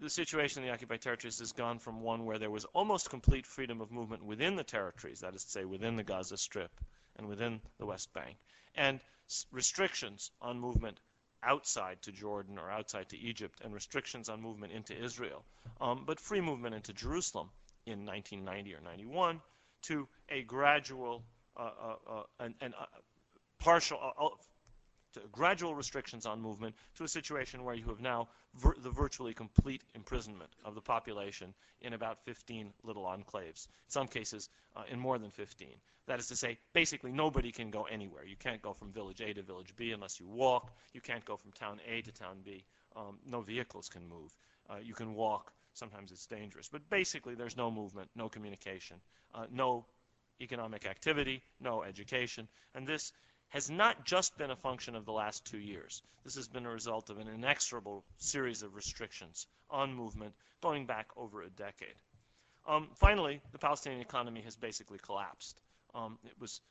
the 0.00 0.10
situation 0.10 0.62
in 0.62 0.68
the 0.68 0.74
occupied 0.74 1.00
territories 1.00 1.38
has 1.38 1.52
gone 1.52 1.78
from 1.78 2.02
one 2.02 2.24
where 2.24 2.38
there 2.38 2.50
was 2.50 2.66
almost 2.66 3.08
complete 3.08 3.46
freedom 3.46 3.80
of 3.80 3.90
movement 3.90 4.22
within 4.22 4.56
the 4.56 4.64
territories, 4.64 5.20
that 5.20 5.34
is 5.34 5.44
to 5.44 5.50
say, 5.50 5.64
within 5.64 5.96
the 5.96 6.02
Gaza 6.02 6.36
Strip 6.36 6.70
and 7.16 7.26
within 7.26 7.60
the 7.78 7.86
West 7.86 8.12
Bank, 8.12 8.36
and 8.74 9.00
restrictions 9.50 10.30
on 10.42 10.60
movement 10.60 11.00
outside 11.42 12.02
to 12.02 12.12
Jordan 12.12 12.58
or 12.58 12.70
outside 12.70 13.08
to 13.08 13.18
Egypt, 13.18 13.60
and 13.64 13.72
restrictions 13.72 14.28
on 14.28 14.42
movement 14.42 14.72
into 14.72 14.96
Israel, 14.96 15.44
um, 15.80 16.04
but 16.06 16.20
free 16.20 16.40
movement 16.40 16.74
into 16.74 16.92
Jerusalem 16.92 17.50
in 17.86 18.04
1990 18.04 18.74
or 18.74 18.80
91 18.80 19.40
to 19.82 20.08
a 20.28 20.42
gradual 20.42 21.22
uh, 21.56 21.70
uh, 21.80 21.94
uh 22.08 22.22
and, 22.40 22.54
and 22.60 22.74
uh, 22.74 22.84
partial 23.58 23.98
uh, 24.18 24.28
gradual 25.32 25.74
restrictions 25.74 26.26
on 26.26 26.40
movement 26.40 26.74
to 26.96 27.04
a 27.04 27.08
situation 27.08 27.64
where 27.64 27.74
you 27.74 27.86
have 27.86 28.00
now 28.00 28.28
vir 28.54 28.74
the 28.82 28.90
virtually 28.90 29.32
complete 29.32 29.82
imprisonment 29.94 30.50
of 30.64 30.74
the 30.74 30.80
population 30.80 31.54
in 31.80 31.94
about 31.94 32.18
15 32.24 32.72
little 32.82 33.04
enclaves. 33.04 33.66
In 33.66 33.90
some 33.90 34.08
cases, 34.08 34.48
uh, 34.76 34.82
in 34.90 34.98
more 34.98 35.18
than 35.18 35.30
15. 35.30 35.68
That 36.06 36.20
is 36.20 36.28
to 36.28 36.36
say, 36.36 36.58
basically 36.72 37.12
nobody 37.12 37.50
can 37.50 37.70
go 37.70 37.84
anywhere. 37.84 38.24
You 38.24 38.36
can't 38.36 38.62
go 38.62 38.72
from 38.72 38.92
village 38.92 39.20
A 39.20 39.32
to 39.34 39.42
village 39.42 39.74
B 39.76 39.92
unless 39.92 40.20
you 40.20 40.26
walk. 40.28 40.72
You 40.92 41.00
can't 41.00 41.24
go 41.24 41.36
from 41.36 41.52
town 41.52 41.80
A 41.88 42.02
to 42.02 42.12
town 42.12 42.38
B. 42.44 42.64
Um, 42.94 43.18
no 43.26 43.40
vehicles 43.40 43.88
can 43.88 44.08
move. 44.08 44.32
Uh, 44.70 44.76
you 44.82 44.94
can 44.94 45.14
walk. 45.14 45.52
Sometimes 45.76 46.10
it's 46.10 46.26
dangerous. 46.26 46.70
But 46.70 46.88
basically, 46.88 47.34
there's 47.34 47.56
no 47.56 47.70
movement, 47.70 48.08
no 48.14 48.30
communication, 48.30 48.96
uh, 49.34 49.44
no 49.50 49.84
economic 50.40 50.86
activity, 50.86 51.42
no 51.60 51.82
education. 51.82 52.48
And 52.74 52.86
this 52.86 53.12
has 53.50 53.68
not 53.68 54.04
just 54.06 54.36
been 54.38 54.50
a 54.50 54.56
function 54.56 54.96
of 54.96 55.04
the 55.04 55.12
last 55.12 55.44
two 55.44 55.58
years. 55.58 56.02
This 56.24 56.34
has 56.34 56.48
been 56.48 56.64
a 56.64 56.70
result 56.70 57.10
of 57.10 57.18
an 57.18 57.28
inexorable 57.28 58.04
series 58.16 58.62
of 58.62 58.74
restrictions 58.74 59.46
on 59.70 59.94
movement 59.94 60.32
going 60.62 60.86
back 60.86 61.08
over 61.14 61.42
a 61.42 61.50
decade. 61.50 61.94
Um, 62.66 62.88
finally, 62.94 63.42
the 63.52 63.58
Palestinian 63.58 64.00
economy 64.00 64.40
has 64.40 64.56
basically 64.56 64.98
collapsed. 64.98 65.60
Um, 65.94 66.18
it 66.24 66.40
was 66.40 66.62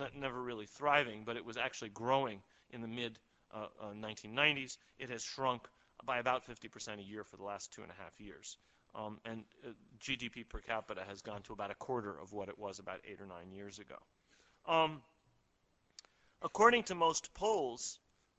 uh, 0.00 0.08
never 0.14 0.42
really 0.42 0.66
thriving, 0.66 1.22
but 1.24 1.36
it 1.36 1.44
was 1.44 1.56
actually 1.56 1.90
growing 1.90 2.42
in 2.70 2.80
the 2.80 2.88
mid 2.88 3.18
uh, 3.54 3.68
uh, 3.80 3.92
1990s. 3.94 4.78
It 4.98 5.10
has 5.10 5.22
shrunk 5.22 5.68
by 6.04 6.18
about 6.18 6.46
50% 6.46 6.98
a 6.98 7.02
year 7.02 7.24
for 7.24 7.36
the 7.36 7.44
last 7.44 7.72
two 7.72 7.82
and 7.82 7.90
a 7.90 8.02
half 8.02 8.20
years. 8.20 8.56
Um, 8.94 9.18
and 9.24 9.44
uh, 9.66 9.70
GDP 10.00 10.48
per 10.48 10.60
capita 10.60 11.02
has 11.06 11.20
gone 11.20 11.42
to 11.42 11.52
about 11.52 11.70
a 11.70 11.74
quarter 11.74 12.18
of 12.18 12.32
what 12.32 12.48
it 12.48 12.58
was 12.58 12.78
about 12.78 13.00
eight 13.06 13.20
or 13.20 13.26
nine 13.26 13.52
years 13.52 13.78
ago. 13.78 13.96
Um, 14.66 15.02
according 16.42 16.84
to 16.84 16.94
most 16.94 17.32
polls, 17.34 17.98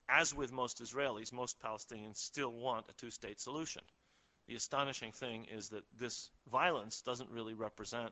as 0.09 0.33
with 0.33 0.51
most 0.51 0.81
Israelis, 0.81 1.31
most 1.31 1.59
Palestinians 1.61 2.17
still 2.17 2.51
want 2.51 2.85
a 2.89 2.93
two-state 2.93 3.39
solution. 3.39 3.81
The 4.47 4.55
astonishing 4.55 5.11
thing 5.11 5.45
is 5.53 5.69
that 5.69 5.83
this 5.99 6.29
violence 6.49 7.01
doesn't 7.01 7.29
really 7.29 7.53
represent 7.53 8.11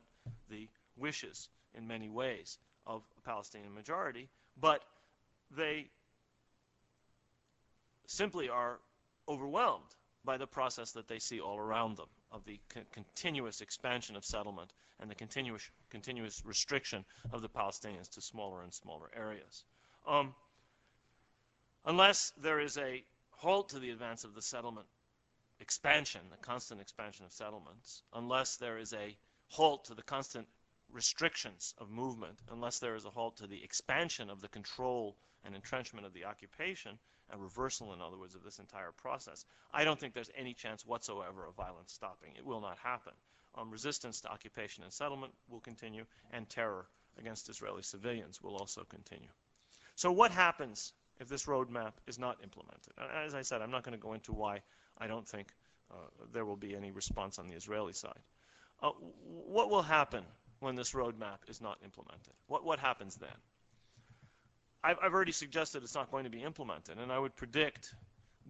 the 0.50 0.68
wishes 0.96 1.48
in 1.74 1.86
many 1.86 2.08
ways 2.08 2.58
of 2.86 3.02
a 3.18 3.20
Palestinian 3.22 3.74
majority, 3.74 4.28
but 4.60 4.84
they 5.50 5.86
simply 8.06 8.48
are 8.48 8.78
overwhelmed 9.28 9.94
by 10.24 10.36
the 10.36 10.46
process 10.46 10.92
that 10.92 11.08
they 11.08 11.18
see 11.18 11.40
all 11.40 11.58
around 11.58 11.96
them 11.96 12.08
of 12.32 12.44
the 12.44 12.60
con 12.68 12.84
continuous 12.92 13.60
expansion 13.60 14.16
of 14.16 14.24
settlement 14.24 14.72
and 15.00 15.10
the 15.10 15.14
continuous, 15.14 15.70
continuous 15.90 16.44
restriction 16.44 17.04
of 17.32 17.42
the 17.42 17.48
Palestinians 17.48 18.08
to 18.10 18.20
smaller 18.20 18.62
and 18.62 18.72
smaller 18.74 19.10
areas. 19.14 19.64
Um, 20.06 20.34
unless 21.84 22.32
there 22.36 22.60
is 22.60 22.76
a 22.78 23.04
halt 23.30 23.68
to 23.70 23.78
the 23.78 23.90
advance 23.90 24.24
of 24.24 24.34
the 24.34 24.42
settlement 24.42 24.86
expansion, 25.60 26.20
the 26.30 26.36
constant 26.36 26.80
expansion 26.80 27.24
of 27.24 27.32
settlements, 27.32 28.02
unless 28.12 28.56
there 28.56 28.78
is 28.78 28.92
a 28.92 29.16
halt 29.48 29.84
to 29.84 29.94
the 29.94 30.02
constant 30.02 30.46
restrictions 30.90 31.74
of 31.78 31.90
movement, 31.90 32.38
unless 32.50 32.78
there 32.78 32.94
is 32.94 33.04
a 33.04 33.10
halt 33.10 33.36
to 33.36 33.46
the 33.46 33.62
expansion 33.62 34.30
of 34.30 34.40
the 34.40 34.48
control 34.48 35.16
and 35.44 35.54
entrenchment 35.54 36.06
of 36.06 36.12
the 36.12 36.24
occupation, 36.24 36.98
a 37.32 37.38
reversal, 37.38 37.92
in 37.92 38.00
other 38.00 38.16
words, 38.16 38.34
of 38.34 38.42
this 38.42 38.58
entire 38.58 38.92
process, 38.92 39.44
I 39.72 39.84
don't 39.84 39.98
think 39.98 40.14
there's 40.14 40.30
any 40.36 40.54
chance 40.54 40.86
whatsoever 40.86 41.46
of 41.46 41.54
violence 41.54 41.92
stopping. 41.92 42.32
It 42.36 42.44
will 42.44 42.60
not 42.60 42.78
happen. 42.78 43.12
Um, 43.54 43.70
resistance 43.70 44.20
to 44.20 44.28
occupation 44.28 44.84
and 44.84 44.92
settlement 44.92 45.32
will 45.48 45.60
continue, 45.60 46.04
and 46.30 46.48
terror 46.48 46.86
against 47.18 47.48
Israeli 47.48 47.82
civilians 47.82 48.42
will 48.42 48.56
also 48.56 48.84
continue. 48.84 49.30
So 49.94 50.12
what 50.12 50.30
happens 50.30 50.92
if 51.18 51.28
this 51.28 51.46
roadmap 51.46 51.92
is 52.06 52.18
not 52.18 52.36
implemented? 52.42 52.92
As 53.24 53.34
I 53.34 53.42
said, 53.42 53.62
I'm 53.62 53.70
not 53.70 53.82
going 53.82 53.96
to 53.96 54.02
go 54.02 54.12
into 54.12 54.32
why 54.32 54.60
I 54.98 55.06
don't 55.06 55.26
think 55.26 55.54
uh, 55.90 55.94
there 56.32 56.44
will 56.44 56.56
be 56.56 56.76
any 56.76 56.90
response 56.90 57.38
on 57.38 57.48
the 57.48 57.54
Israeli 57.54 57.94
side. 57.94 58.20
Uh, 58.82 58.90
what 59.24 59.70
will 59.70 59.82
happen 59.82 60.24
when 60.60 60.76
this 60.76 60.92
roadmap 60.92 61.38
is 61.48 61.60
not 61.60 61.78
implemented? 61.82 62.34
What, 62.46 62.64
what 62.64 62.78
happens 62.78 63.16
then? 63.16 63.30
I've, 64.84 64.96
I've 65.02 65.14
already 65.14 65.32
suggested 65.32 65.82
it's 65.82 65.94
not 65.94 66.10
going 66.10 66.24
to 66.24 66.30
be 66.30 66.42
implemented, 66.42 66.98
and 66.98 67.12
I 67.12 67.18
would 67.18 67.34
predict 67.36 67.94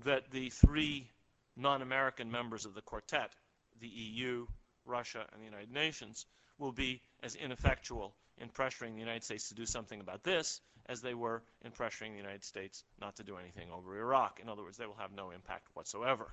that 0.05 0.31
the 0.31 0.51
three 0.51 1.11
non-American 1.57 2.31
members 2.31 2.67
of 2.67 2.75
the 2.75 2.83
quartet, 2.83 3.35
the 3.81 3.89
EU, 3.89 4.47
Russia, 4.85 5.27
and 5.33 5.41
the 5.41 5.45
United 5.45 5.73
Nations, 5.73 6.27
will 6.59 6.73
be 6.73 7.01
as 7.23 7.35
ineffectual 7.35 8.15
in 8.39 8.49
pressuring 8.49 8.95
the 8.95 9.01
United 9.01 9.25
States 9.25 9.49
to 9.49 9.55
do 9.55 9.65
something 9.67 10.01
about 10.01 10.23
this 10.23 10.61
as 10.87 11.01
they 11.01 11.15
were 11.15 11.43
in 11.65 11.73
pressuring 11.73 12.13
the 12.13 12.19
United 12.19 12.45
States 12.45 12.85
not 13.01 13.17
to 13.17 13.25
do 13.25 13.37
anything 13.37 13.71
over 13.71 13.99
Iraq. 13.99 14.41
In 14.41 14.49
other 14.49 14.63
words, 14.63 14.77
they 14.77 14.87
will 14.87 14.95
have 14.95 15.13
no 15.13 15.31
impact 15.31 15.69
whatsoever. 15.75 16.33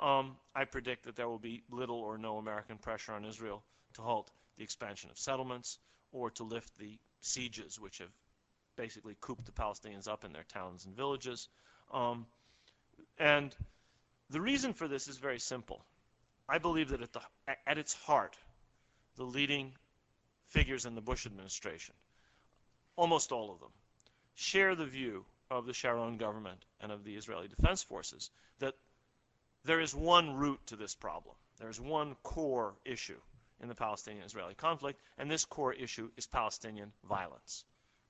Um, 0.00 0.36
I 0.54 0.64
predict 0.64 1.04
that 1.04 1.14
there 1.14 1.28
will 1.28 1.38
be 1.38 1.62
little 1.70 1.98
or 1.98 2.16
no 2.16 2.38
American 2.38 2.78
pressure 2.78 3.12
on 3.12 3.24
Israel 3.24 3.62
to 3.94 4.02
halt 4.02 4.30
the 4.56 4.64
expansion 4.64 5.10
of 5.10 5.18
settlements 5.18 5.78
or 6.10 6.30
to 6.30 6.44
lift 6.44 6.76
the 6.78 6.98
sieges 7.20 7.78
which 7.78 7.98
have 7.98 8.10
basically 8.76 9.16
cooped 9.20 9.46
the 9.46 9.52
Palestinians 9.52 10.08
up 10.08 10.24
in 10.24 10.32
their 10.32 10.44
towns 10.44 10.84
and 10.84 10.96
villages. 10.96 11.48
Um, 11.92 12.26
and 13.18 13.54
the 14.30 14.40
reason 14.40 14.72
for 14.72 14.88
this 14.88 15.08
is 15.08 15.16
very 15.16 15.38
simple. 15.38 15.84
I 16.48 16.58
believe 16.58 16.88
that 16.90 17.02
at, 17.02 17.12
the, 17.12 17.20
at 17.66 17.78
its 17.78 17.94
heart, 17.94 18.36
the 19.16 19.24
leading 19.24 19.72
figures 20.48 20.86
in 20.86 20.94
the 20.94 21.00
Bush 21.00 21.26
administration, 21.26 21.94
almost 22.96 23.32
all 23.32 23.52
of 23.52 23.60
them, 23.60 23.70
share 24.34 24.74
the 24.74 24.86
view 24.86 25.24
of 25.50 25.66
the 25.66 25.74
Sharon 25.74 26.16
government 26.16 26.64
and 26.80 26.92
of 26.92 27.04
the 27.04 27.14
Israeli 27.14 27.48
Defense 27.48 27.82
Forces 27.82 28.30
that 28.58 28.74
there 29.64 29.80
is 29.80 29.94
one 29.94 30.34
root 30.34 30.60
to 30.66 30.76
this 30.76 30.94
problem. 30.94 31.36
There 31.58 31.68
is 31.68 31.80
one 31.80 32.16
core 32.22 32.74
issue 32.84 33.20
in 33.60 33.68
the 33.68 33.74
Palestinian-Israeli 33.74 34.54
conflict, 34.54 35.00
and 35.18 35.30
this 35.30 35.44
core 35.44 35.74
issue 35.74 36.10
is 36.16 36.26
Palestinian 36.26 36.92
violence. 37.08 37.64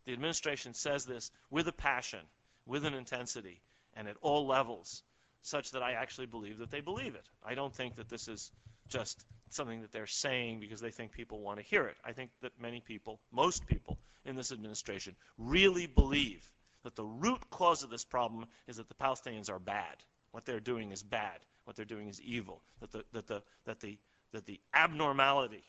The 0.07 0.13
administration 0.13 0.75
says 0.75 1.05
this 1.05 1.31
with 1.51 1.69
a 1.69 1.73
passion, 1.73 2.21
with 2.67 2.85
an 2.85 2.95
intensity, 2.95 3.63
and 3.95 4.09
at 4.09 4.17
all 4.21 4.47
levels, 4.47 5.03
such 5.43 5.71
that 5.73 5.83
I 5.83 5.93
actually 5.93 6.27
believe 6.27 6.59
that 6.59 6.71
they 6.71 6.81
believe 6.81 7.15
it. 7.15 7.29
I 7.45 7.55
don't 7.55 7.75
think 7.75 7.97
that 7.97 8.09
this 8.09 8.29
is 8.29 8.51
just 8.89 9.25
something 9.51 9.81
that 9.81 9.93
they're 9.93 10.07
saying 10.07 10.61
because 10.61 10.81
they 10.81 10.91
think 10.91 11.13
people 11.13 11.41
want 11.41 11.59
to 11.59 11.65
hear 11.65 11.87
it. 11.87 11.97
I 12.05 12.13
think 12.13 12.31
that 12.43 12.53
many 12.61 12.81
people, 12.81 13.21
most 13.33 13.67
people 13.67 13.99
in 14.25 14.37
this 14.37 14.53
administration, 14.53 15.15
really 15.39 15.87
believe 15.87 16.49
that 16.85 16.97
the 16.97 17.05
root 17.05 17.49
cause 17.51 17.83
of 17.83 17.91
this 17.91 18.05
problem 18.05 18.47
is 18.67 18.77
that 18.77 18.89
the 18.89 18.95
Palestinians 18.95 19.51
are 19.51 19.59
bad. 19.59 19.97
What 20.33 20.45
they're 20.45 20.61
doing 20.61 20.93
is 20.93 21.03
bad. 21.03 21.39
What 21.65 21.77
they're 21.77 21.85
doing 21.85 22.09
is 22.09 22.21
evil. 22.21 22.63
That 22.81 22.93
the, 22.93 23.05
that 23.13 23.27
the, 23.27 23.43
that 23.67 23.81
the, 23.81 23.99
that 24.33 24.47
the 24.47 24.61
abnormality, 24.75 25.65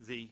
the 0.00 0.30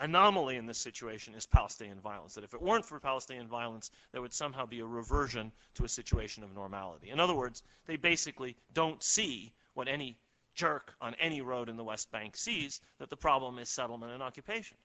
anomaly 0.00 0.56
in 0.56 0.66
this 0.66 0.78
situation 0.78 1.34
is 1.34 1.46
Palestinian 1.46 2.00
violence. 2.00 2.34
That 2.34 2.44
if 2.44 2.54
it 2.54 2.62
weren't 2.62 2.84
for 2.84 2.98
Palestinian 2.98 3.48
violence, 3.48 3.90
there 4.12 4.20
would 4.20 4.34
somehow 4.34 4.66
be 4.66 4.80
a 4.80 4.86
reversion 4.86 5.52
to 5.74 5.84
a 5.84 5.88
situation 5.88 6.42
of 6.42 6.54
normality. 6.54 7.10
In 7.10 7.20
other 7.20 7.34
words, 7.34 7.62
they 7.86 7.96
basically 7.96 8.56
don't 8.72 9.02
see 9.02 9.52
what 9.74 9.88
any 9.88 10.16
jerk 10.54 10.94
on 11.00 11.14
any 11.14 11.40
road 11.40 11.68
in 11.68 11.76
the 11.76 11.84
West 11.84 12.10
Bank 12.12 12.36
sees, 12.36 12.80
that 12.98 13.10
the 13.10 13.16
problem 13.16 13.58
is 13.58 13.68
settlement 13.68 14.12
and 14.12 14.22
occupation. 14.22 14.76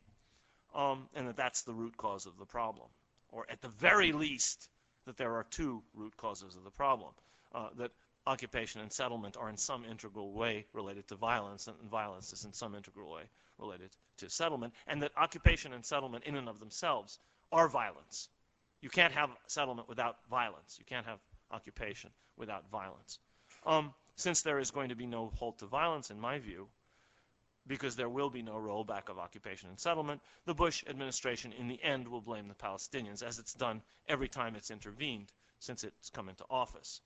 Um, 0.75 1.07
and 1.15 1.27
that 1.27 1.37
that's 1.37 1.61
the 1.61 1.73
root 1.73 1.95
cause 1.97 2.25
of 2.25 2.37
the 2.37 2.45
problem. 2.45 2.87
Or 3.31 3.45
at 3.49 3.61
the 3.61 3.69
very 3.69 4.11
least, 4.11 4.69
that 5.05 5.17
there 5.17 5.33
are 5.33 5.45
two 5.49 5.81
root 5.93 6.15
causes 6.17 6.55
of 6.55 6.63
the 6.63 6.71
problem. 6.71 7.11
Uh, 7.53 7.69
that 7.77 7.91
occupation 8.27 8.81
and 8.81 8.91
settlement 8.91 9.37
are 9.37 9.49
in 9.49 9.57
some 9.57 9.85
integral 9.85 10.33
way 10.33 10.65
related 10.73 11.07
to 11.07 11.15
violence, 11.15 11.67
and 11.67 11.75
violence 11.89 12.33
is 12.33 12.45
in 12.45 12.53
some 12.53 12.75
integral 12.75 13.11
way 13.11 13.23
related 13.57 13.89
to 14.17 14.29
settlement, 14.29 14.73
and 14.87 15.01
that 15.01 15.11
occupation 15.17 15.73
and 15.73 15.85
settlement 15.85 16.23
in 16.25 16.35
and 16.35 16.49
of 16.49 16.59
themselves 16.59 17.19
are 17.51 17.67
violence. 17.67 18.29
You 18.81 18.89
can't 18.89 19.13
have 19.13 19.29
settlement 19.47 19.89
without 19.89 20.17
violence. 20.29 20.77
You 20.79 20.85
can't 20.85 21.05
have 21.05 21.19
occupation 21.51 22.11
without 22.37 22.69
violence. 22.71 23.19
Um, 23.65 23.93
since 24.15 24.41
there 24.41 24.59
is 24.59 24.71
going 24.71 24.89
to 24.89 24.95
be 24.95 25.05
no 25.05 25.31
halt 25.35 25.59
to 25.59 25.65
violence, 25.65 26.11
in 26.11 26.19
my 26.19 26.39
view, 26.39 26.67
because 27.67 27.95
there 27.95 28.09
will 28.09 28.29
be 28.29 28.41
no 28.41 28.53
rollback 28.53 29.09
of 29.09 29.19
occupation 29.19 29.69
and 29.69 29.79
settlement, 29.79 30.21
the 30.45 30.53
Bush 30.53 30.83
administration 30.87 31.53
in 31.53 31.67
the 31.67 31.81
end 31.83 32.07
will 32.07 32.21
blame 32.21 32.47
the 32.47 32.55
Palestinians, 32.55 33.21
as 33.21 33.37
it's 33.39 33.53
done 33.53 33.81
every 34.07 34.27
time 34.27 34.55
it's 34.55 34.71
intervened 34.71 35.31
since 35.59 35.83
it's 35.83 36.09
come 36.09 36.29
into 36.29 36.45
office. 36.49 37.01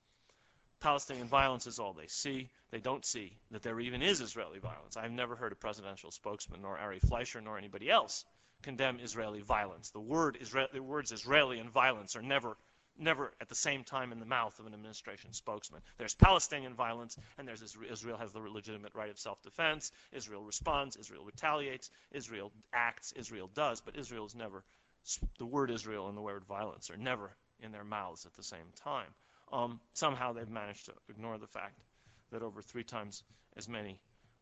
Palestinian 0.84 1.26
violence 1.26 1.66
is 1.66 1.78
all 1.78 1.94
they 1.94 2.06
see. 2.08 2.50
They 2.70 2.78
don't 2.78 3.06
see 3.06 3.38
that 3.50 3.62
there 3.62 3.80
even 3.80 4.02
is 4.02 4.20
Israeli 4.20 4.58
violence. 4.58 4.98
I've 4.98 5.12
never 5.12 5.34
heard 5.34 5.50
a 5.50 5.54
presidential 5.54 6.10
spokesman, 6.10 6.60
nor 6.60 6.76
Ari 6.76 6.98
Fleischer, 6.98 7.40
nor 7.40 7.56
anybody 7.56 7.90
else, 7.90 8.26
condemn 8.60 9.00
Israeli 9.00 9.40
violence. 9.40 9.88
The, 9.88 10.00
word 10.00 10.36
Isra 10.42 10.70
the 10.70 10.82
words 10.82 11.10
Israeli 11.10 11.58
and 11.58 11.70
violence 11.70 12.16
are 12.16 12.22
never, 12.22 12.58
never 12.98 13.32
at 13.40 13.48
the 13.48 13.54
same 13.54 13.82
time 13.82 14.12
in 14.12 14.20
the 14.20 14.26
mouth 14.26 14.58
of 14.58 14.66
an 14.66 14.74
administration 14.74 15.32
spokesman. 15.32 15.80
There's 15.96 16.14
Palestinian 16.14 16.74
violence, 16.74 17.16
and 17.38 17.48
there's 17.48 17.62
Israel, 17.62 17.90
Israel 17.90 18.18
has 18.18 18.32
the 18.32 18.40
legitimate 18.40 18.94
right 18.94 19.08
of 19.08 19.18
self-defense. 19.18 19.90
Israel 20.12 20.44
responds. 20.44 20.96
Israel 20.96 21.24
retaliates. 21.24 21.88
Israel 22.12 22.52
acts. 22.74 23.10
Israel 23.12 23.48
does. 23.54 23.80
But 23.80 23.96
Israel 23.96 24.26
is 24.26 24.34
never, 24.34 24.62
the 25.38 25.46
word 25.46 25.70
Israel 25.70 26.08
and 26.08 26.16
the 26.18 26.20
word 26.20 26.44
violence 26.44 26.90
are 26.90 26.98
never 26.98 27.30
in 27.60 27.72
their 27.72 27.84
mouths 27.84 28.26
at 28.26 28.34
the 28.34 28.42
same 28.42 28.70
time 28.76 29.14
um, 29.52 29.80
somehow 29.92 30.32
they've 30.32 30.48
managed 30.48 30.86
to 30.86 30.92
ignore 31.08 31.38
the 31.38 31.46
fact 31.46 31.80
that 32.32 32.42
over 32.42 32.62
three 32.62 32.84
times 32.84 33.22
as 33.56 33.68
many 33.68 33.98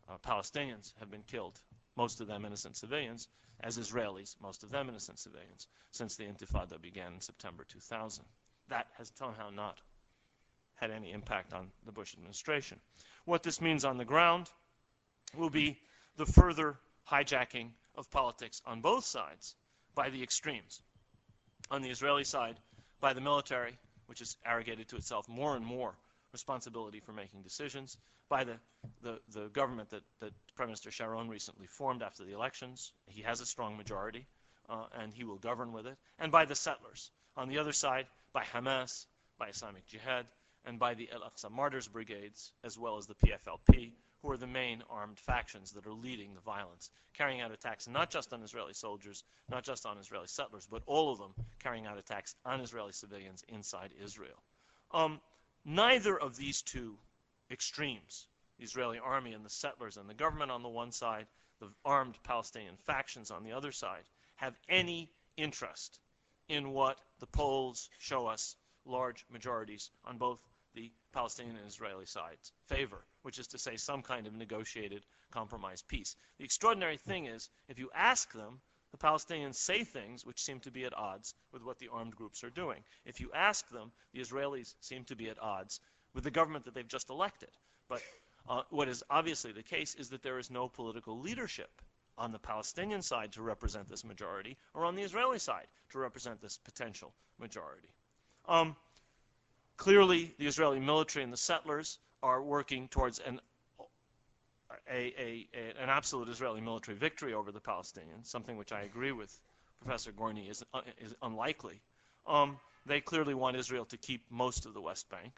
uh, 0.09 0.16
Palestinians 0.26 0.92
have 0.99 1.11
been 1.11 1.23
killed, 1.23 1.61
most 1.97 2.21
of 2.21 2.26
them 2.26 2.44
innocent 2.44 2.76
civilians, 2.76 3.28
as 3.61 3.78
Israelis, 3.78 4.35
most 4.40 4.62
of 4.62 4.71
them 4.71 4.88
innocent 4.88 5.18
civilians, 5.18 5.66
since 5.90 6.16
the 6.16 6.25
Intifada 6.25 6.80
began 6.80 7.14
in 7.14 7.21
September 7.21 7.64
2000. 7.64 8.25
That 8.68 8.87
has 8.99 9.12
somehow 9.16 9.50
not 9.50 9.78
had 10.75 10.90
any 10.90 11.12
impact 11.12 11.52
on 11.52 11.71
the 11.87 11.92
Bush 11.92 12.14
administration. 12.14 12.80
What 13.25 13.42
this 13.42 13.61
means 13.61 13.85
on 13.85 13.99
the 13.99 14.04
ground 14.04 14.50
will 15.37 15.50
be 15.50 15.78
the 16.16 16.26
further 16.26 16.76
hijacking 17.09 17.71
of 17.94 18.11
politics 18.11 18.61
on 18.66 18.80
both 18.80 19.04
sides 19.04 19.54
by 19.94 20.11
the 20.11 20.23
extremes. 20.23 20.80
On 21.71 21.82
the 21.82 21.90
Israeli 21.90 22.25
side, 22.25 22.59
by 23.00 23.12
the 23.12 23.21
military, 23.21 23.78
which 24.12 24.19
has 24.19 24.37
arrogated 24.45 24.87
to 24.87 24.97
itself 24.97 25.26
more 25.26 25.57
and 25.57 25.64
more 25.64 25.95
responsibility 26.35 27.00
for 27.00 27.14
making 27.14 27.40
decisions 27.40 27.97
by 28.28 28.45
the, 28.45 28.59
the, 29.02 29.19
the 29.33 29.49
government 29.54 29.88
that, 29.88 30.02
that 30.21 30.33
Prime 30.54 30.69
Minister 30.69 30.90
Sharon 30.90 31.31
recently 31.31 31.66
formed 31.66 32.02
after 32.02 32.23
the 32.23 32.35
elections. 32.35 32.92
He 33.07 33.23
has 33.23 33.40
a 33.40 33.47
strong 33.47 33.75
majority, 33.75 34.26
uh, 34.69 34.85
and 35.00 35.14
he 35.14 35.25
will 35.25 35.38
govern 35.38 35.73
with 35.73 35.87
it. 35.87 35.97
And 36.19 36.31
by 36.31 36.45
the 36.45 36.54
settlers. 36.54 37.11
On 37.38 37.49
the 37.49 37.57
other 37.57 37.73
side, 37.73 38.04
by 38.35 38.45
Hamas, 38.45 39.07
by 39.38 39.49
Islamic 39.49 39.87
Jihad, 39.87 40.26
and 40.66 40.78
by 40.78 40.92
the 40.92 41.09
Al-Aqsa 41.11 41.50
Martyrs 41.50 41.88
Brigades, 41.88 42.52
as 42.64 42.76
well 42.78 42.99
as 42.99 43.07
the 43.07 43.14
PFLP, 43.14 43.92
who 44.23 44.31
are 44.31 44.37
the 44.37 44.47
main 44.47 44.83
armed 44.88 45.19
factions 45.19 45.73
that 45.73 45.87
are 45.87 45.93
leading 45.93 46.33
the 46.35 46.41
violence, 46.41 46.91
carrying 47.12 47.41
out 47.41 47.50
attacks 47.50 47.88
not 47.88 48.09
just 48.09 48.33
on 48.33 48.43
Israeli 48.43 48.73
soldiers, 48.73 49.25
not 49.50 49.64
just 49.64 49.85
on 49.85 49.99
Israeli 49.99 50.29
settlers, 50.29 50.67
but 50.71 50.83
all 50.87 51.12
of 51.12 51.19
them 51.19 51.35
carrying 51.59 51.87
out 51.87 51.99
attacks 51.99 52.37
on 52.45 52.61
Israeli 52.61 52.93
civilians 52.93 53.45
inside 53.49 53.91
Israel. 54.00 54.43
Um, 54.93 55.21
neither 55.64 56.19
of 56.19 56.37
these 56.37 56.62
two 56.62 56.97
extremes, 57.50 58.26
the 58.59 58.64
Israeli 58.64 58.99
army 58.99 59.33
and 59.33 59.45
the 59.45 59.50
settlers 59.50 59.97
and 59.97 60.09
the 60.09 60.14
government 60.14 60.50
on 60.50 60.62
the 60.62 60.69
one 60.69 60.93
side, 60.93 61.26
the 61.59 61.69
armed 61.85 62.17
Palestinian 62.23 62.76
factions 62.76 63.31
on 63.31 63.43
the 63.43 63.52
other 63.52 63.73
side, 63.73 64.05
have 64.37 64.57
any 64.69 65.11
interest 65.37 65.99
in 66.49 66.71
what 66.71 66.99
the 67.19 67.26
polls 67.26 67.88
show 67.99 68.26
us 68.26 68.57
large 68.85 69.25
majorities 69.31 69.91
on 70.05 70.19
both 70.19 70.38
the 70.75 70.91
Palestinian 71.12 71.57
and 71.57 71.67
Israeli 71.67 72.07
sides 72.07 72.52
favor, 72.67 73.05
which 73.23 73.38
is 73.38 73.47
to 73.49 73.59
say 73.59 73.76
some 73.76 74.02
kind 74.02 74.26
of 74.26 74.35
negotiated 74.35 75.05
compromise 75.31 75.83
peace. 75.83 76.17
The 76.38 76.45
extraordinary 76.45 76.97
thing 76.97 77.26
is, 77.26 77.50
if 77.69 77.79
you 77.79 77.91
ask 77.95 78.33
them, 78.33 78.61
the 78.93 78.99
Palestinians 78.99 79.55
say 79.55 79.85
things 79.85 80.26
which 80.26 80.43
seem 80.43 80.61
to 80.61 80.71
be 80.71 80.85
at 80.85 80.97
odds 80.97 81.35
with 81.50 81.62
what 81.62 81.79
the 81.79 81.88
armed 81.88 82.14
groups 82.14 82.45
are 82.45 82.50
doing. 82.50 82.85
If 83.07 83.21
you 83.21 83.31
ask 83.33 83.69
them, 83.71 83.91
the 84.12 84.21
Israelis 84.21 84.75
seem 84.81 85.05
to 85.05 85.17
be 85.17 85.31
at 85.31 85.41
odds 85.41 85.81
with 86.14 86.25
the 86.25 86.31
government 86.31 86.64
that 86.67 86.75
they've 86.75 86.87
just 86.87 87.09
elected. 87.09 87.49
But 87.88 88.02
uh, 88.49 88.62
what 88.71 88.88
is 88.88 89.02
obviously 89.09 89.52
the 89.52 89.62
case 89.62 89.95
is 89.95 90.11
that 90.11 90.23
there 90.23 90.38
is 90.38 90.50
no 90.50 90.69
political 90.69 91.19
leadership 91.19 91.71
on 92.19 92.33
the 92.33 92.38
Palestinian 92.38 93.00
side 93.00 93.33
to 93.33 93.43
represent 93.43 93.88
this 93.88 94.05
majority 94.05 94.57
or 94.75 94.85
on 94.85 94.95
the 94.95 95.02
Israeli 95.02 95.38
side 95.38 95.67
to 95.91 95.99
represent 95.99 96.41
this 96.41 96.59
potential 96.59 97.12
majority. 97.38 97.88
Um, 98.47 98.76
clearly, 99.79 100.35
the 100.38 100.47
Israeli 100.47 100.81
military 100.81 101.25
and 101.25 101.33
the 101.33 101.38
settlers 101.38 101.99
are 102.23 102.43
working 102.43 102.88
towards 102.88 103.19
an 103.21 103.41
a, 104.91 105.14
a, 105.19 105.49
a, 105.55 105.83
an 105.83 105.88
absolute 105.88 106.29
Israeli 106.29 106.61
military 106.61 106.97
victory 106.97 107.35
over 107.35 107.52
the 107.52 107.61
Palestinians, 107.61 108.26
something 108.26 108.57
which 108.57 108.73
I 108.73 108.83
agree 108.83 109.12
with 109.12 109.38
Professor 109.81 110.12
Gorny 110.12 110.49
is, 110.49 110.64
uh, 110.73 110.81
is 110.99 111.14
unlikely. 111.23 111.81
Um, 112.26 112.59
they 112.87 113.00
clearly 113.00 113.35
want 113.35 113.57
Israel 113.57 113.85
to 113.87 113.97
keep 113.97 114.25
most 114.31 114.67
of 114.67 114.75
the 114.75 114.81
West 114.81 115.09
Bank. 115.11 115.33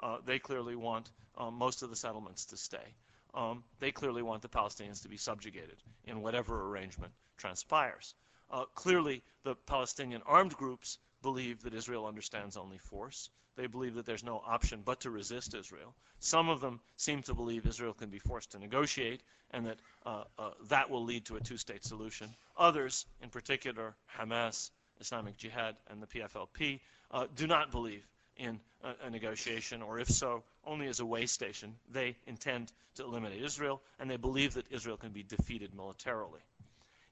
Uh, 0.00 0.18
they 0.26 0.38
clearly 0.38 0.76
want 0.76 1.10
um, 1.38 1.54
most 1.54 1.82
of 1.82 1.90
the 1.90 1.96
settlements 1.96 2.44
to 2.46 2.56
stay. 2.56 2.94
Um, 3.34 3.64
they 3.80 3.90
clearly 3.90 4.22
want 4.22 4.42
the 4.42 4.48
Palestinians 4.48 5.02
to 5.02 5.08
be 5.08 5.16
subjugated 5.16 5.76
in 6.04 6.20
whatever 6.22 6.68
arrangement 6.68 7.12
transpires. 7.36 8.14
Uh, 8.50 8.64
clearly, 8.74 9.22
the 9.42 9.54
Palestinian 9.66 10.22
armed 10.26 10.54
groups 10.54 10.98
believe 11.24 11.62
that 11.62 11.74
Israel 11.74 12.06
understands 12.06 12.56
only 12.56 12.78
force. 12.78 13.30
They 13.56 13.66
believe 13.66 13.94
that 13.94 14.04
there's 14.04 14.22
no 14.22 14.42
option 14.46 14.82
but 14.84 15.00
to 15.00 15.10
resist 15.10 15.54
Israel. 15.54 15.94
Some 16.20 16.48
of 16.48 16.60
them 16.60 16.80
seem 16.96 17.22
to 17.22 17.34
believe 17.34 17.66
Israel 17.66 17.94
can 17.94 18.10
be 18.10 18.18
forced 18.18 18.52
to 18.52 18.58
negotiate 18.58 19.22
and 19.52 19.66
that 19.66 19.78
uh, 20.04 20.24
uh, 20.38 20.50
that 20.68 20.90
will 20.90 21.04
lead 21.04 21.24
to 21.24 21.36
a 21.36 21.40
two-state 21.40 21.84
solution. 21.84 22.28
Others, 22.58 23.06
in 23.22 23.30
particular 23.30 23.94
Hamas, 24.18 24.70
Islamic 25.00 25.36
Jihad, 25.38 25.76
and 25.88 26.02
the 26.02 26.06
PFLP, 26.06 26.80
uh, 27.10 27.26
do 27.36 27.46
not 27.46 27.70
believe 27.70 28.04
in 28.36 28.60
a, 28.82 29.06
a, 29.06 29.10
negotiation, 29.10 29.80
or 29.80 29.98
if 29.98 30.08
so, 30.08 30.42
only 30.66 30.88
as 30.88 31.00
a 31.00 31.06
way 31.06 31.24
station. 31.24 31.74
They 31.90 32.16
intend 32.26 32.72
to 32.96 33.04
eliminate 33.04 33.42
Israel, 33.42 33.80
and 33.98 34.10
they 34.10 34.16
believe 34.16 34.54
that 34.54 34.66
Israel 34.70 34.96
can 34.96 35.10
be 35.10 35.22
defeated 35.22 35.72
militarily. 35.74 36.40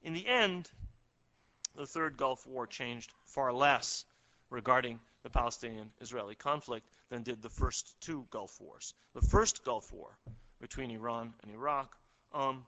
In 0.03 0.13
the 0.13 0.27
end, 0.27 0.69
the 1.75 1.85
Third 1.85 2.17
Gulf 2.17 2.45
War 2.47 2.67
changed 2.67 3.13
far 3.25 3.51
less 3.51 4.05
regarding 4.49 4.99
the 5.23 5.29
Palestinian-Israeli 5.29 6.35
conflict 6.35 6.87
than 7.09 7.23
did 7.23 7.41
the 7.41 7.49
first 7.49 7.95
two 7.99 8.25
Gulf 8.29 8.59
Wars. 8.59 8.93
The 9.15 9.21
first 9.21 9.63
Gulf 9.63 9.91
War 9.91 10.17
between 10.61 10.91
Iran 10.91 11.33
and 11.41 11.51
Iraq 11.51 11.95
um, 12.33 12.65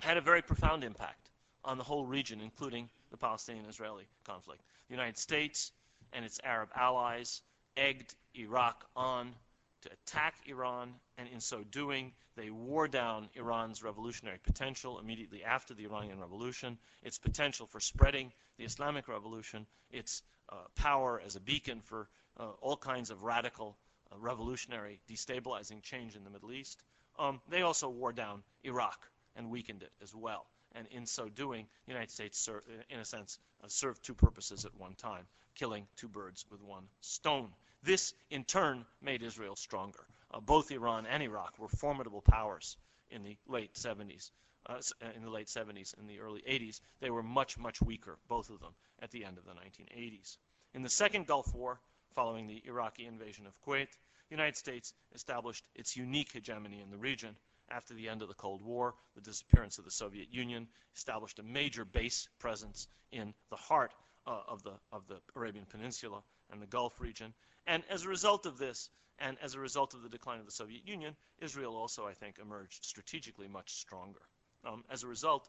had 0.00 0.16
a 0.16 0.20
very 0.20 0.42
profound 0.42 0.82
impact 0.82 1.30
on 1.64 1.78
the 1.78 1.84
whole 1.84 2.06
region, 2.06 2.40
including 2.40 2.88
the 3.10 3.16
Palestinian-Israeli 3.16 4.04
conflict. 4.24 4.62
The 4.88 4.94
United 4.94 5.18
States 5.18 5.72
and 6.12 6.24
its 6.24 6.40
Arab 6.42 6.70
allies 6.74 7.42
egged 7.76 8.14
Iraq 8.34 8.86
on 8.96 9.32
to 9.82 9.90
attack 9.92 10.34
Iran, 10.46 10.94
and 11.18 11.28
in 11.28 11.40
so 11.40 11.62
doing, 11.70 12.12
they 12.36 12.50
wore 12.50 12.88
down 12.88 13.28
Iran's 13.34 13.82
revolutionary 13.82 14.38
potential 14.42 14.98
immediately 14.98 15.42
after 15.44 15.74
the 15.74 15.84
Iranian 15.84 16.20
Revolution, 16.20 16.78
its 17.02 17.18
potential 17.18 17.66
for 17.66 17.80
spreading 17.80 18.32
the 18.58 18.64
Islamic 18.64 19.08
Revolution, 19.08 19.66
its 19.90 20.22
uh, 20.50 20.56
power 20.74 21.22
as 21.24 21.36
a 21.36 21.40
beacon 21.40 21.80
for 21.80 22.08
uh, 22.38 22.50
all 22.60 22.76
kinds 22.76 23.10
of 23.10 23.22
radical, 23.22 23.76
uh, 24.12 24.18
revolutionary, 24.18 25.00
destabilizing 25.08 25.82
change 25.82 26.16
in 26.16 26.24
the 26.24 26.30
Middle 26.30 26.52
East. 26.52 26.82
Um, 27.18 27.40
they 27.48 27.62
also 27.62 27.88
wore 27.88 28.12
down 28.12 28.42
Iraq 28.64 29.08
and 29.36 29.50
weakened 29.50 29.82
it 29.82 29.92
as 30.02 30.14
well. 30.14 30.46
And 30.72 30.86
in 30.90 31.06
so 31.06 31.28
doing, 31.28 31.66
the 31.86 31.92
United 31.92 32.10
States, 32.10 32.48
in 32.90 33.00
a 33.00 33.04
sense, 33.04 33.38
uh, 33.62 33.68
served 33.68 34.04
two 34.04 34.14
purposes 34.14 34.64
at 34.64 34.74
one 34.76 34.94
time, 34.94 35.26
killing 35.54 35.86
two 35.96 36.08
birds 36.08 36.44
with 36.50 36.62
one 36.62 36.84
stone. 37.00 37.48
This, 37.82 38.12
in 38.28 38.44
turn, 38.44 38.84
made 39.00 39.22
Israel 39.22 39.56
stronger. 39.56 40.06
Uh, 40.30 40.40
both 40.40 40.70
Iran 40.70 41.06
and 41.06 41.22
Iraq 41.22 41.58
were 41.58 41.68
formidable 41.68 42.20
powers 42.20 42.76
in 43.10 43.22
the 43.22 43.36
late 43.46 43.74
70s. 43.74 44.30
Uh, 44.66 44.80
in 45.16 45.22
the 45.22 45.30
late 45.30 45.46
70s 45.46 45.96
and 45.98 46.06
the 46.08 46.20
early 46.20 46.42
80s, 46.42 46.80
they 47.00 47.10
were 47.10 47.22
much, 47.22 47.56
much 47.56 47.80
weaker, 47.80 48.18
both 48.28 48.50
of 48.50 48.60
them, 48.60 48.74
at 49.00 49.10
the 49.10 49.24
end 49.24 49.38
of 49.38 49.46
the 49.46 49.52
1980s. 49.52 50.36
In 50.74 50.82
the 50.82 50.90
second 50.90 51.26
Gulf 51.26 51.54
War, 51.54 51.80
following 52.14 52.46
the 52.46 52.62
Iraqi 52.66 53.06
invasion 53.06 53.46
of 53.46 53.58
Kuwait, 53.62 53.88
the 54.28 54.36
United 54.36 54.56
States 54.56 54.92
established 55.14 55.64
its 55.74 55.96
unique 55.96 56.32
hegemony 56.32 56.82
in 56.82 56.90
the 56.90 56.98
region. 56.98 57.34
After 57.70 57.94
the 57.94 58.08
end 58.08 58.20
of 58.20 58.28
the 58.28 58.34
Cold 58.34 58.62
War, 58.62 58.94
the 59.14 59.22
disappearance 59.22 59.78
of 59.78 59.84
the 59.86 59.90
Soviet 59.90 60.28
Union 60.30 60.68
established 60.94 61.38
a 61.38 61.42
major 61.42 61.86
base 61.86 62.28
presence 62.38 62.88
in 63.10 63.32
the 63.48 63.56
heart 63.56 63.92
uh, 64.26 64.42
of, 64.46 64.62
the, 64.62 64.74
of 64.92 65.06
the 65.08 65.20
Arabian 65.34 65.64
Peninsula 65.64 66.22
and 66.50 66.60
the 66.60 66.66
Gulf 66.66 67.00
region. 67.00 67.32
And 67.66 67.82
as 67.90 68.04
a 68.04 68.08
result 68.08 68.46
of 68.46 68.58
this, 68.58 68.90
and 69.18 69.36
as 69.42 69.54
a 69.54 69.60
result 69.60 69.94
of 69.94 70.02
the 70.02 70.08
decline 70.08 70.40
of 70.40 70.46
the 70.46 70.52
Soviet 70.52 70.86
Union, 70.86 71.14
Israel 71.40 71.76
also, 71.76 72.06
I 72.06 72.14
think, 72.14 72.38
emerged 72.40 72.84
strategically 72.84 73.48
much 73.48 73.74
stronger. 73.74 74.22
Um, 74.64 74.84
as 74.90 75.02
a 75.02 75.06
result, 75.06 75.48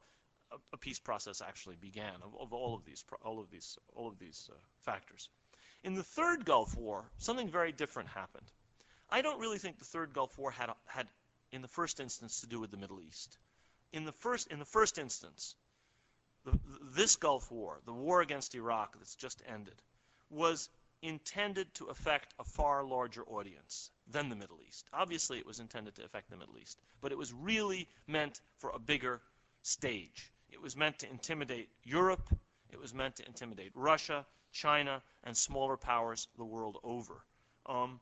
a, 0.52 0.56
a, 0.74 0.78
peace 0.78 1.00
process 1.00 1.41
actually 1.41 1.78
began 1.78 2.15
of, 2.24 2.36
of, 2.39 2.54
all 2.54 2.76
of 2.76 2.84
these, 2.86 3.04
all 3.24 3.39
of 3.39 3.50
these, 3.50 3.78
all 3.95 4.08
of 4.08 4.19
these 4.19 4.50
uh, 4.52 4.56
factors. 4.82 5.30
In 5.84 5.95
the 5.95 6.04
third 6.04 6.45
Gulf 6.45 6.78
War, 6.78 7.10
something 7.17 7.50
very 7.50 7.71
different 7.71 8.10
happened. 8.10 8.52
I 9.10 9.21
don't 9.21 9.39
really 9.39 9.58
think 9.58 9.80
the 9.80 9.86
third 9.86 10.13
Gulf 10.13 10.38
War 10.38 10.52
had, 10.52 10.69
had, 10.86 11.08
in 11.52 11.62
the 11.62 11.67
first 11.67 12.00
instance, 12.00 12.41
to 12.41 12.47
do 12.47 12.60
with 12.60 12.71
the 12.71 12.78
Middle 12.78 13.02
East. 13.02 13.38
In 13.91 14.06
the 14.06 14.12
first, 14.12 14.47
in 14.47 14.60
the 14.60 14.65
first 14.65 14.97
instance, 14.97 15.56
the, 16.45 16.58
this 16.93 17.15
Gulf 17.15 17.52
War, 17.52 17.82
the 17.86 17.93
war 17.93 18.21
against 18.21 18.56
Iraq 18.56 18.97
that's 18.97 19.15
just 19.15 19.41
ended, 19.47 19.82
was 20.30 20.69
intended 21.02 21.74
to 21.74 21.86
affect 21.86 22.34
a 22.40 22.44
far 22.44 22.84
larger 22.84 23.24
audience 23.24 23.92
than 24.08 24.30
the 24.30 24.36
Middle 24.36 24.60
East. 24.68 24.88
Obviously, 24.94 25.38
it 25.38 25.46
was 25.46 25.60
intended 25.60 25.96
to 25.96 26.04
affect 26.04 26.30
the 26.30 26.38
Middle 26.38 26.58
East, 26.58 26.80
but 27.02 27.12
it 27.12 27.18
was 27.18 27.34
really 27.34 27.88
meant 28.08 28.42
for 28.58 28.72
a 28.72 28.80
bigger 28.80 29.22
stage. 29.62 30.32
It 30.50 30.62
was 30.62 30.76
meant 30.76 31.00
to 31.00 31.10
intimidate 31.10 31.70
Europe, 31.84 32.30
it 32.70 32.80
was 32.80 32.94
meant 32.94 33.16
to 33.18 33.26
intimidate 33.26 33.72
Russia, 33.76 34.26
China, 34.52 35.02
and 35.24 35.36
smaller 35.36 35.78
powers 35.78 36.28
the 36.38 36.46
world 36.46 36.78
over. 36.84 37.24
Um, 37.66 38.00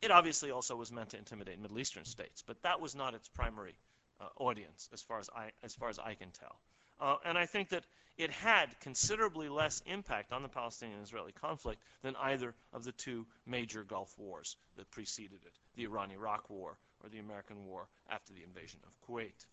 it 0.00 0.10
obviously 0.10 0.50
also 0.50 0.76
was 0.76 0.92
meant 0.92 1.10
to 1.10 1.18
intimidate 1.18 1.58
Middle 1.58 1.78
Eastern 1.78 2.04
states, 2.04 2.42
but 2.46 2.62
that 2.62 2.80
was 2.80 2.94
not 2.94 3.14
its 3.14 3.28
primary 3.28 3.74
uh, 4.20 4.28
audience, 4.36 4.88
as 4.92 5.02
far 5.02 5.18
as 5.18 5.28
I, 5.34 5.50
as 5.62 5.74
far 5.74 5.88
as 5.88 5.98
I 5.98 6.14
can 6.14 6.30
tell. 6.30 6.60
Uh, 7.00 7.16
and 7.24 7.38
I 7.38 7.46
think 7.46 7.68
that 7.70 7.84
it 8.16 8.30
had 8.30 8.78
considerably 8.80 9.48
less 9.48 9.80
impact 9.86 10.32
on 10.32 10.42
the 10.42 10.48
Palestinian-Israeli 10.48 11.32
conflict 11.32 11.80
than 12.02 12.16
either 12.16 12.54
of 12.72 12.82
the 12.82 12.92
two 12.92 13.24
major 13.46 13.84
Gulf 13.84 14.12
wars 14.18 14.56
that 14.76 14.90
preceded 14.90 15.38
it, 15.46 15.52
the 15.76 15.84
Iran-Iraq 15.84 16.50
war 16.50 16.76
or 17.02 17.08
the 17.08 17.20
American 17.20 17.64
war 17.64 17.86
after 18.10 18.32
the 18.32 18.42
invasion 18.42 18.80
of 18.84 19.08
Kuwait. 19.08 19.46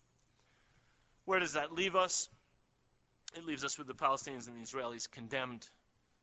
Where 1.26 1.38
does 1.38 1.52
that 1.52 1.72
leave 1.72 1.94
us? 1.94 2.28
It 3.36 3.44
leaves 3.44 3.64
us 3.64 3.78
with 3.78 3.86
the 3.86 3.94
Palestinians 3.94 4.48
and 4.48 4.56
the 4.56 4.66
Israelis 4.66 5.08
condemned 5.08 5.68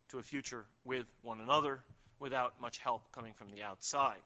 to 0.10 0.20
a 0.20 0.24
future 0.24 0.66
with 0.84 1.06
one 1.22 1.40
another 1.40 1.80
without 2.20 2.60
much 2.60 2.78
help 2.78 3.10
coming 3.14 3.34
from 3.34 3.50
the 3.52 3.64
outside. 3.64 4.22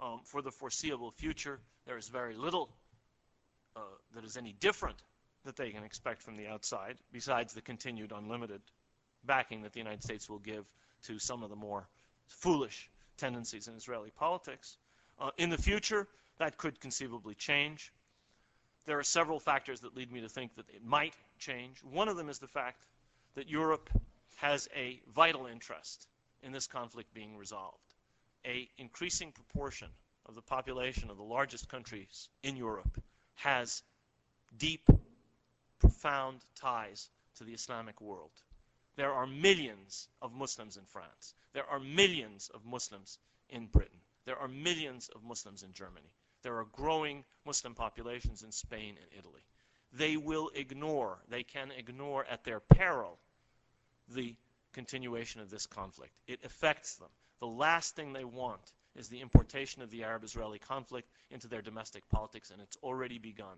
Um, 0.00 0.20
for 0.24 0.40
the 0.40 0.50
foreseeable 0.50 1.10
future, 1.10 1.60
there 1.86 1.98
is 1.98 2.08
very 2.08 2.34
little 2.34 2.70
uh, 3.76 3.80
that 4.14 4.24
is 4.24 4.36
any 4.38 4.54
different 4.60 4.96
that 5.44 5.56
they 5.56 5.70
can 5.70 5.84
expect 5.84 6.22
from 6.22 6.36
the 6.36 6.46
outside, 6.46 6.96
besides 7.12 7.52
the 7.54 7.60
continued 7.60 8.12
unlimited 8.12 8.60
backing 9.24 9.62
that 9.62 9.72
the 9.72 9.78
United 9.78 10.02
States 10.02 10.28
will 10.28 10.38
give 10.38 10.64
to 11.02 11.18
some 11.18 11.42
of 11.42 11.50
the 11.50 11.56
more 11.56 11.88
foolish 12.26 12.90
tendencies 13.16 13.68
in 13.68 13.74
Israeli 13.74 14.10
politics. 14.10 14.78
Uh, 15.18 15.30
in 15.38 15.50
the 15.50 15.58
future, 15.58 16.08
that 16.38 16.56
could 16.56 16.80
conceivably 16.80 17.34
change. 17.34 17.92
There 18.86 18.98
are 18.98 19.04
several 19.04 19.38
factors 19.38 19.80
that 19.80 19.94
lead 19.94 20.10
me 20.10 20.20
to 20.20 20.28
think 20.28 20.54
that 20.56 20.68
it 20.70 20.84
might 20.84 21.14
change. 21.38 21.78
One 21.84 22.08
of 22.08 22.16
them 22.16 22.28
is 22.28 22.38
the 22.38 22.48
fact 22.48 22.82
that 23.34 23.48
Europe 23.48 23.90
has 24.36 24.68
a 24.74 25.00
vital 25.14 25.46
interest 25.46 26.08
in 26.42 26.52
this 26.52 26.66
conflict 26.66 27.12
being 27.12 27.36
resolved. 27.36 27.94
A 28.46 28.68
increasing 28.78 29.32
proportion 29.32 29.88
of 30.26 30.34
the 30.34 30.40
population 30.40 31.10
of 31.10 31.18
the 31.18 31.22
largest 31.22 31.68
countries 31.68 32.28
in 32.42 32.56
Europe 32.56 33.02
has 33.34 33.82
deep 34.56 34.88
profound 36.00 36.40
ties 36.54 37.08
to 37.36 37.44
the 37.44 37.52
Islamic 37.52 38.00
world. 38.00 38.30
There 38.96 39.12
are 39.12 39.26
millions 39.26 40.08
of 40.22 40.32
Muslims 40.32 40.76
in 40.76 40.84
France. 40.84 41.34
There 41.52 41.66
are 41.66 41.78
millions 41.78 42.50
of 42.54 42.64
Muslims 42.64 43.18
in 43.48 43.66
Britain. 43.66 44.00
There 44.24 44.38
are 44.38 44.48
millions 44.48 45.10
of 45.14 45.22
Muslims 45.22 45.62
in 45.62 45.72
Germany. 45.72 46.10
There 46.42 46.56
are 46.56 46.66
growing 46.72 47.24
Muslim 47.46 47.74
populations 47.74 48.42
in 48.42 48.52
Spain 48.52 48.96
and 49.00 49.18
Italy. 49.18 49.42
They 49.92 50.16
will 50.16 50.50
ignore, 50.54 51.18
they 51.28 51.42
can 51.42 51.70
ignore 51.70 52.24
at 52.24 52.44
their 52.44 52.60
peril 52.60 53.18
the 54.08 54.34
continuation 54.72 55.40
of 55.40 55.50
this 55.50 55.66
conflict. 55.66 56.12
It 56.26 56.40
affects 56.44 56.94
them. 56.96 57.08
The 57.40 57.46
last 57.46 57.96
thing 57.96 58.12
they 58.12 58.24
want 58.24 58.60
is 58.96 59.08
the 59.08 59.20
importation 59.20 59.82
of 59.82 59.90
the 59.90 60.04
Arab-Israeli 60.04 60.60
conflict 60.60 61.08
into 61.30 61.48
their 61.48 61.62
domestic 61.62 62.08
politics, 62.08 62.50
and 62.50 62.60
it's 62.62 62.76
already 62.82 63.18
begun. 63.18 63.56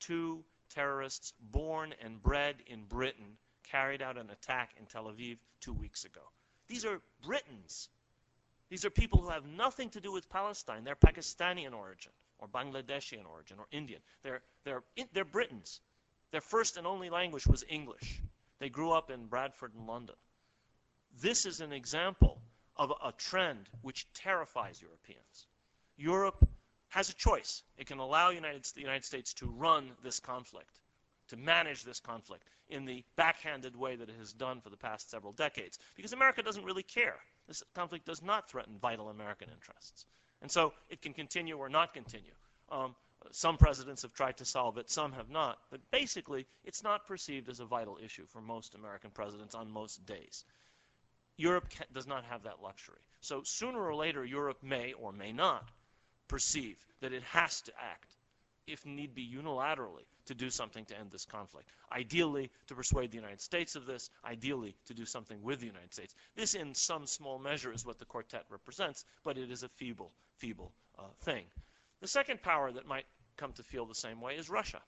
Two 0.00 0.44
terrorists 0.68 1.32
born 1.52 1.94
and 2.02 2.22
bred 2.22 2.56
in 2.66 2.84
Britain 2.84 3.36
carried 3.70 4.02
out 4.02 4.16
an 4.16 4.30
attack 4.30 4.70
in 4.78 4.86
Tel 4.86 5.04
Aviv 5.04 5.38
two 5.60 5.72
weeks 5.72 6.04
ago. 6.04 6.20
These 6.68 6.84
are 6.84 7.00
Britons. 7.24 7.88
These 8.70 8.84
are 8.84 8.90
people 8.90 9.20
who 9.20 9.30
have 9.30 9.46
nothing 9.46 9.90
to 9.90 10.00
do 10.00 10.12
with 10.12 10.28
Palestine. 10.28 10.84
They're 10.84 10.96
Pakistani 10.96 11.66
in 11.66 11.72
origin, 11.72 12.12
or 12.38 12.48
Bangladeshi 12.48 13.18
in 13.18 13.26
origin, 13.26 13.58
or 13.58 13.66
Indian. 13.70 14.00
They're, 14.22 14.42
they're, 14.64 14.82
they're 15.12 15.24
Britons. 15.24 15.80
Their 16.30 16.42
first 16.42 16.76
and 16.76 16.86
only 16.86 17.08
language 17.08 17.46
was 17.46 17.64
English. 17.68 18.20
They 18.58 18.68
grew 18.68 18.90
up 18.90 19.10
in 19.10 19.26
Bradford 19.26 19.72
and 19.74 19.86
London. 19.86 20.16
This 21.22 21.46
is 21.46 21.60
an 21.60 21.72
example 21.72 22.40
of 22.76 22.92
a 23.02 23.12
trend 23.12 23.68
which 23.82 24.06
terrifies 24.12 24.80
Europeans. 24.80 25.46
Europe 25.96 26.46
has 26.88 27.10
a 27.10 27.14
choice. 27.14 27.62
It 27.76 27.86
can 27.86 27.98
allow 27.98 28.30
United, 28.30 28.64
the 28.74 28.80
United 28.80 29.04
States 29.04 29.34
to 29.34 29.46
run 29.46 29.90
this 30.02 30.20
conflict, 30.20 30.80
to 31.28 31.36
manage 31.36 31.84
this 31.84 32.00
conflict 32.00 32.44
in 32.68 32.84
the 32.84 33.04
backhanded 33.16 33.76
way 33.76 33.96
that 33.96 34.08
it 34.08 34.16
has 34.18 34.32
done 34.32 34.60
for 34.60 34.70
the 34.70 34.76
past 34.76 35.10
several 35.10 35.32
decades, 35.32 35.78
because 35.96 36.12
America 36.12 36.42
doesn't 36.42 36.64
really 36.64 36.82
care. 36.82 37.16
This 37.46 37.62
conflict 37.74 38.06
does 38.06 38.22
not 38.22 38.50
threaten 38.50 38.78
vital 38.78 39.08
American 39.08 39.48
interests. 39.50 40.06
And 40.42 40.50
so 40.50 40.72
it 40.88 41.02
can 41.02 41.14
continue 41.14 41.56
or 41.56 41.68
not 41.68 41.94
continue. 41.94 42.32
Um, 42.70 42.94
some 43.32 43.56
presidents 43.56 44.02
have 44.02 44.14
tried 44.14 44.36
to 44.38 44.44
solve 44.44 44.78
it, 44.78 44.90
some 44.90 45.12
have 45.12 45.28
not. 45.28 45.58
But 45.70 45.80
basically, 45.90 46.46
it's 46.64 46.82
not 46.82 47.06
perceived 47.06 47.48
as 47.48 47.60
a 47.60 47.64
vital 47.64 47.98
issue 48.02 48.26
for 48.26 48.40
most 48.40 48.74
American 48.74 49.10
presidents 49.10 49.54
on 49.54 49.70
most 49.70 50.04
days. 50.06 50.44
Europe 51.36 51.68
does 51.92 52.06
not 52.06 52.24
have 52.24 52.44
that 52.44 52.62
luxury. 52.62 52.98
So 53.20 53.42
sooner 53.42 53.80
or 53.80 53.94
later, 53.94 54.24
Europe 54.24 54.58
may 54.62 54.92
or 54.92 55.12
may 55.12 55.32
not 55.32 55.68
perceive 56.28 56.76
that 57.00 57.12
it 57.12 57.22
has 57.24 57.60
to 57.62 57.72
act, 57.80 58.10
if 58.66 58.84
need 58.84 59.14
be 59.14 59.26
unilaterally, 59.26 60.04
to 60.26 60.34
do 60.34 60.50
something 60.50 60.84
to 60.84 60.98
end 60.98 61.10
this 61.10 61.24
conflict. 61.24 61.70
Ideally, 61.90 62.50
to 62.66 62.74
persuade 62.74 63.10
the 63.10 63.16
United 63.16 63.40
States 63.40 63.76
of 63.76 63.86
this, 63.86 64.10
ideally, 64.24 64.76
to 64.86 64.94
do 64.94 65.06
something 65.06 65.42
with 65.42 65.60
the 65.60 65.66
United 65.66 65.92
States. 65.92 66.14
This, 66.36 66.54
in 66.54 66.74
some 66.74 67.06
small 67.06 67.38
measure, 67.38 67.72
is 67.72 67.86
what 67.86 67.98
the 67.98 68.04
quartet 68.04 68.44
represents, 68.50 69.04
but 69.24 69.38
it 69.38 69.50
is 69.50 69.62
a 69.62 69.68
feeble, 69.68 70.12
feeble 70.36 70.72
uh, 70.98 71.02
thing. 71.22 71.44
The 72.00 72.08
second 72.08 72.42
power 72.42 72.70
that 72.72 72.86
might 72.86 73.06
come 73.36 73.52
to 73.54 73.62
feel 73.62 73.86
the 73.86 73.94
same 73.94 74.20
way 74.20 74.36
is 74.36 74.50
Russia. 74.50 74.80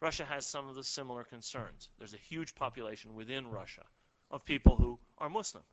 Russia 0.00 0.24
has 0.24 0.46
some 0.46 0.68
of 0.68 0.74
the 0.74 0.84
similar 0.84 1.24
concerns. 1.24 1.88
There's 1.98 2.14
a 2.14 2.18
huge 2.18 2.54
population 2.54 3.14
within 3.14 3.46
Russia 3.48 3.84
of 4.30 4.44
people 4.44 4.76
who 4.76 4.98
are 5.18 5.30
Muslim 5.30 5.64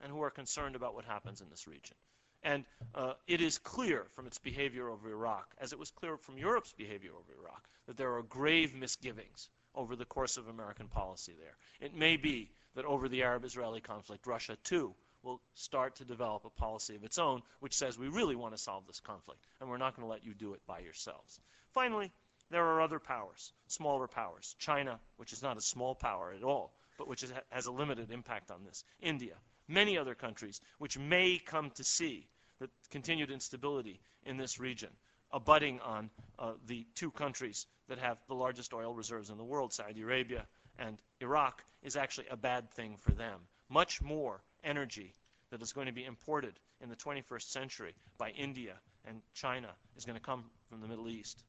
and 0.00 0.12
who 0.12 0.22
are 0.22 0.30
concerned 0.30 0.76
about 0.76 0.94
what 0.94 1.04
happens 1.04 1.40
in 1.40 1.50
this 1.50 1.66
region. 1.66 1.96
And 2.42 2.64
uh, 2.94 3.14
it 3.26 3.40
is 3.40 3.58
clear 3.58 4.06
from 4.14 4.26
its 4.26 4.38
behavior 4.38 4.88
over 4.88 5.10
Iraq, 5.10 5.54
as 5.58 5.72
it 5.72 5.78
was 5.78 5.90
clear 5.90 6.16
from 6.16 6.38
Europe's 6.38 6.72
behavior 6.72 7.10
over 7.12 7.32
Iraq, 7.40 7.64
that 7.86 7.96
there 7.96 8.14
are 8.14 8.22
grave 8.22 8.74
misgivings 8.74 9.48
over 9.74 9.96
the 9.96 10.04
course 10.04 10.36
of 10.36 10.48
American 10.48 10.88
policy 10.88 11.34
there. 11.38 11.56
It 11.80 11.94
may 11.94 12.16
be 12.16 12.50
that 12.74 12.84
over 12.84 13.08
the 13.08 13.22
Arab-Israeli 13.22 13.80
conflict, 13.80 14.26
Russia 14.26 14.56
too 14.64 14.94
will 15.22 15.40
start 15.54 15.96
to 15.96 16.04
develop 16.04 16.44
a 16.44 16.50
policy 16.50 16.94
of 16.94 17.02
its 17.02 17.18
own 17.18 17.42
which 17.60 17.74
says 17.74 17.98
we 17.98 18.08
really 18.08 18.36
want 18.36 18.54
to 18.54 18.62
solve 18.62 18.86
this 18.86 19.00
conflict 19.00 19.40
and 19.60 19.68
we're 19.68 19.76
not 19.76 19.96
going 19.96 20.06
to 20.06 20.10
let 20.10 20.24
you 20.24 20.34
do 20.34 20.54
it 20.54 20.60
by 20.66 20.78
yourselves. 20.78 21.40
Finally, 21.72 22.12
there 22.50 22.64
are 22.64 22.80
other 22.80 23.00
powers, 23.00 23.52
smaller 23.66 24.06
powers. 24.06 24.54
China, 24.58 25.00
which 25.16 25.32
is 25.32 25.42
not 25.42 25.56
a 25.56 25.60
small 25.60 25.94
power 25.94 26.32
at 26.32 26.44
all, 26.44 26.72
but 26.96 27.08
which 27.08 27.24
is, 27.24 27.32
has 27.50 27.66
a 27.66 27.72
limited 27.72 28.12
impact 28.12 28.50
on 28.50 28.64
this. 28.64 28.84
India, 29.00 29.34
many 29.68 29.98
other 29.98 30.14
countries 30.14 30.60
which 30.78 30.98
may 30.98 31.38
come 31.38 31.70
to 31.70 31.84
see 31.84 32.26
the 32.58 32.68
continued 32.90 33.30
instability 33.30 34.00
in 34.24 34.36
this 34.36 34.58
region, 34.58 34.90
abutting 35.32 35.80
on 35.80 36.10
uh, 36.38 36.52
the 36.66 36.86
two 36.94 37.10
countries 37.10 37.66
that 37.88 37.98
have 37.98 38.18
the 38.28 38.34
largest 38.34 38.72
oil 38.72 38.94
reserves 38.94 39.30
in 39.30 39.36
the 39.36 39.44
world, 39.44 39.72
Saudi 39.72 40.02
Arabia 40.02 40.46
and 40.78 40.98
Iraq, 41.20 41.62
is 41.82 41.96
actually 41.96 42.26
a 42.30 42.36
bad 42.36 42.70
thing 42.70 42.96
for 42.98 43.12
them. 43.12 43.40
Much 43.68 44.00
more 44.02 44.40
energy 44.64 45.14
that 45.50 45.62
is 45.62 45.72
going 45.72 45.86
to 45.86 45.92
be 45.92 46.04
imported 46.04 46.58
in 46.80 46.88
the 46.88 46.96
21st 46.96 47.50
century 47.50 47.94
by 48.18 48.30
India 48.30 48.74
and 49.06 49.20
China 49.34 49.68
is 49.96 50.04
going 50.04 50.18
to 50.18 50.22
come 50.22 50.44
from 50.68 50.80
the 50.80 50.88
Middle 50.88 51.08
East 51.08 51.44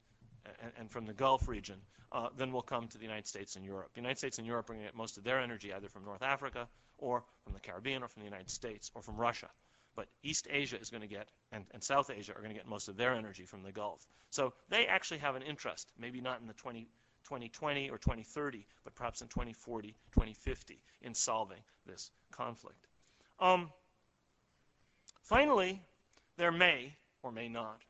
and, 0.62 0.72
and 0.80 0.92
from 0.92 1.06
the 1.06 1.14
Gulf 1.14 1.48
region 1.48 1.78
uh, 2.12 2.30
than 2.38 2.52
will 2.52 2.62
come 2.62 2.88
to 2.88 2.98
the 2.98 3.04
United 3.04 3.28
States 3.28 3.56
and 3.56 3.66
Europe. 3.66 3.92
The 3.94 4.02
United 4.02 4.18
States 4.18 4.38
and 4.38 4.48
Europe 4.48 4.70
are 4.70 4.74
going 4.74 4.86
to 4.86 4.88
get 4.88 4.96
most 4.96 5.18
of 5.18 5.24
their 5.24 5.40
energy 5.40 5.74
either 5.74 5.90
from 5.90 6.06
North 6.06 6.22
Africa 6.22 6.68
or 6.98 7.24
from 7.44 7.54
the 7.54 7.60
Caribbean 7.60 8.04
or 8.04 8.08
from 8.08 8.22
the 8.22 8.30
United 8.30 8.50
States 8.50 8.92
or 8.96 9.02
from 9.02 9.18
Russia. 9.18 9.50
But 9.96 10.08
East 10.24 10.48
Asia 10.50 10.80
is 10.80 10.90
going 10.90 11.02
to 11.02 11.08
get, 11.08 11.30
and, 11.52 11.66
and 11.72 11.84
South 11.84 12.10
Asia 12.10 12.32
are 12.34 12.40
going 12.40 12.52
to 12.52 12.56
get 12.56 12.68
most 12.68 12.88
of 12.88 12.98
their 12.98 13.14
energy 13.14 13.46
from 13.46 13.64
the 13.64 13.72
Gulf. 13.72 14.06
So 14.30 14.54
they 14.70 14.86
actually 14.86 15.18
have 15.20 15.36
an 15.36 15.42
interest, 15.42 15.92
maybe 15.98 16.22
not 16.22 16.40
in 16.40 16.48
the 16.48 16.54
20, 16.54 16.88
2020 17.24 17.90
or 17.90 17.98
2030, 17.98 18.66
but 18.84 18.96
perhaps 18.96 19.22
in 19.22 19.28
2040, 19.28 19.96
2050, 20.14 20.80
in 21.02 21.14
solving 21.14 21.60
this 21.86 22.12
conflict. 22.32 22.88
Um, 23.40 23.72
finally, 25.24 25.82
there 26.38 26.52
may 26.52 26.96
or 27.24 27.32
may 27.32 27.50
not 27.50 27.82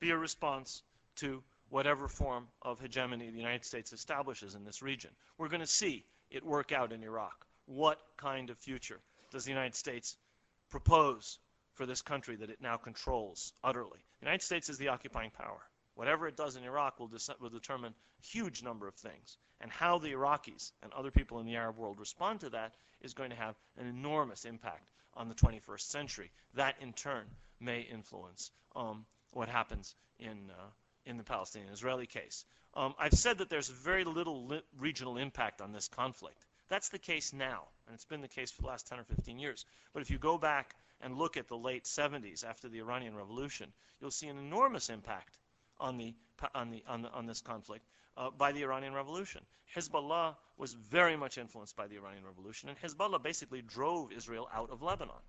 be 0.00 0.10
a 0.10 0.16
response 0.16 0.82
to 1.16 1.42
whatever 1.72 2.06
form 2.06 2.46
of 2.60 2.78
hegemony 2.78 3.30
the 3.30 3.38
United 3.38 3.64
States 3.64 3.94
establishes 3.94 4.54
in 4.54 4.62
this 4.62 4.82
region. 4.82 5.10
We're 5.38 5.48
going 5.48 5.62
to 5.62 5.66
see 5.66 6.04
it 6.30 6.44
work 6.44 6.70
out 6.70 6.92
in 6.92 7.02
Iraq. 7.02 7.46
What 7.64 7.98
kind 8.18 8.50
of 8.50 8.58
future 8.58 9.00
does 9.30 9.44
the 9.44 9.52
United 9.52 9.74
States 9.74 10.18
propose 10.68 11.38
for 11.72 11.86
this 11.86 12.02
country 12.02 12.36
that 12.36 12.50
it 12.50 12.60
now 12.60 12.76
controls 12.76 13.54
utterly? 13.64 14.04
The 14.20 14.26
United 14.26 14.44
States 14.44 14.68
is 14.68 14.76
the 14.76 14.88
occupying 14.88 15.30
power. 15.30 15.62
Whatever 15.94 16.28
it 16.28 16.36
does 16.36 16.56
in 16.56 16.64
Iraq 16.64 17.00
will, 17.00 17.10
will, 17.40 17.48
determine 17.48 17.94
a 18.20 18.22
huge 18.22 18.62
number 18.62 18.86
of 18.86 18.94
things. 18.94 19.38
And 19.62 19.70
how 19.70 19.98
the 19.98 20.12
Iraqis 20.12 20.72
and 20.82 20.92
other 20.92 21.10
people 21.10 21.40
in 21.40 21.46
the 21.46 21.56
Arab 21.56 21.78
world 21.78 21.98
respond 21.98 22.40
to 22.40 22.50
that 22.50 22.74
is 23.00 23.14
going 23.14 23.30
to 23.30 23.36
have 23.36 23.56
an 23.78 23.86
enormous 23.86 24.44
impact 24.44 24.90
on 25.14 25.26
the 25.26 25.34
21st 25.34 25.80
century. 25.80 26.30
That, 26.52 26.74
in 26.82 26.92
turn, 26.92 27.24
may 27.60 27.80
influence 27.80 28.50
um, 28.76 29.06
what 29.30 29.48
happens 29.48 29.94
in, 30.18 30.50
uh, 30.50 30.68
in 31.06 31.16
the 31.16 31.24
Palestinian-Israeli 31.24 32.06
case. 32.06 32.44
Um, 32.74 32.94
I've 32.98 33.14
said 33.14 33.38
that 33.38 33.50
there's 33.50 33.68
very 33.68 34.04
little 34.04 34.46
li 34.46 34.62
regional 34.78 35.18
impact 35.18 35.60
on 35.60 35.72
this 35.72 35.88
conflict. 35.88 36.46
That's 36.68 36.88
the 36.88 36.98
case 36.98 37.32
now, 37.32 37.64
and 37.86 37.94
it's 37.94 38.06
been 38.06 38.22
the 38.22 38.28
case 38.28 38.50
for 38.50 38.62
the 38.62 38.68
last 38.68 38.86
10 38.86 38.98
or 38.98 39.04
15 39.04 39.38
years. 39.38 39.66
But 39.92 40.02
if 40.02 40.10
you 40.10 40.18
go 40.18 40.38
back 40.38 40.74
and 41.02 41.18
look 41.18 41.36
at 41.36 41.48
the 41.48 41.56
late 41.56 41.84
70s 41.84 42.44
after 42.44 42.68
the 42.68 42.78
Iranian 42.78 43.14
Revolution, 43.14 43.72
you'll 44.00 44.10
see 44.10 44.28
an 44.28 44.38
enormous 44.38 44.88
impact 44.88 45.38
on, 45.78 45.98
the, 45.98 46.14
on, 46.54 46.70
the, 46.70 46.82
on, 46.86 47.02
the, 47.02 47.10
on 47.10 47.26
this 47.26 47.42
conflict 47.42 47.86
uh, 48.16 48.30
by 48.30 48.52
the 48.52 48.62
Iranian 48.62 48.94
Revolution. 48.94 49.42
Hezbollah 49.76 50.36
was 50.56 50.74
very 50.74 51.16
much 51.16 51.38
influenced 51.38 51.76
by 51.76 51.86
the 51.88 51.96
Iranian 51.96 52.24
Revolution, 52.24 52.68
and 52.68 52.78
Hezbollah 52.78 53.22
basically 53.22 53.62
drove 53.62 54.12
Israel 54.12 54.48
out 54.54 54.70
of 54.70 54.82
Lebanon. 54.82 55.22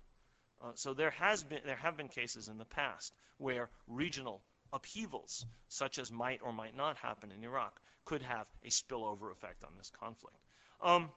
Uh, 0.62 0.70
so 0.74 0.94
there 0.94 1.10
has 1.10 1.42
been 1.42 1.60
there 1.66 1.76
have 1.76 1.96
been 1.96 2.08
cases 2.08 2.48
in 2.48 2.56
the 2.56 2.64
past 2.64 3.12
where 3.38 3.68
regional 3.86 4.40
upheavals, 4.74 5.46
such 5.68 5.98
as 5.98 6.10
might 6.10 6.40
or 6.42 6.52
might 6.52 6.76
not 6.76 6.96
happen 6.98 7.30
in 7.30 7.44
Iraq, 7.44 7.80
could 8.04 8.20
have 8.20 8.46
a 8.64 8.68
spillover 8.68 9.32
effect 9.32 9.64
on 9.64 9.70
this 9.78 9.90
conflict. 9.98 10.36
Um, 10.82 11.08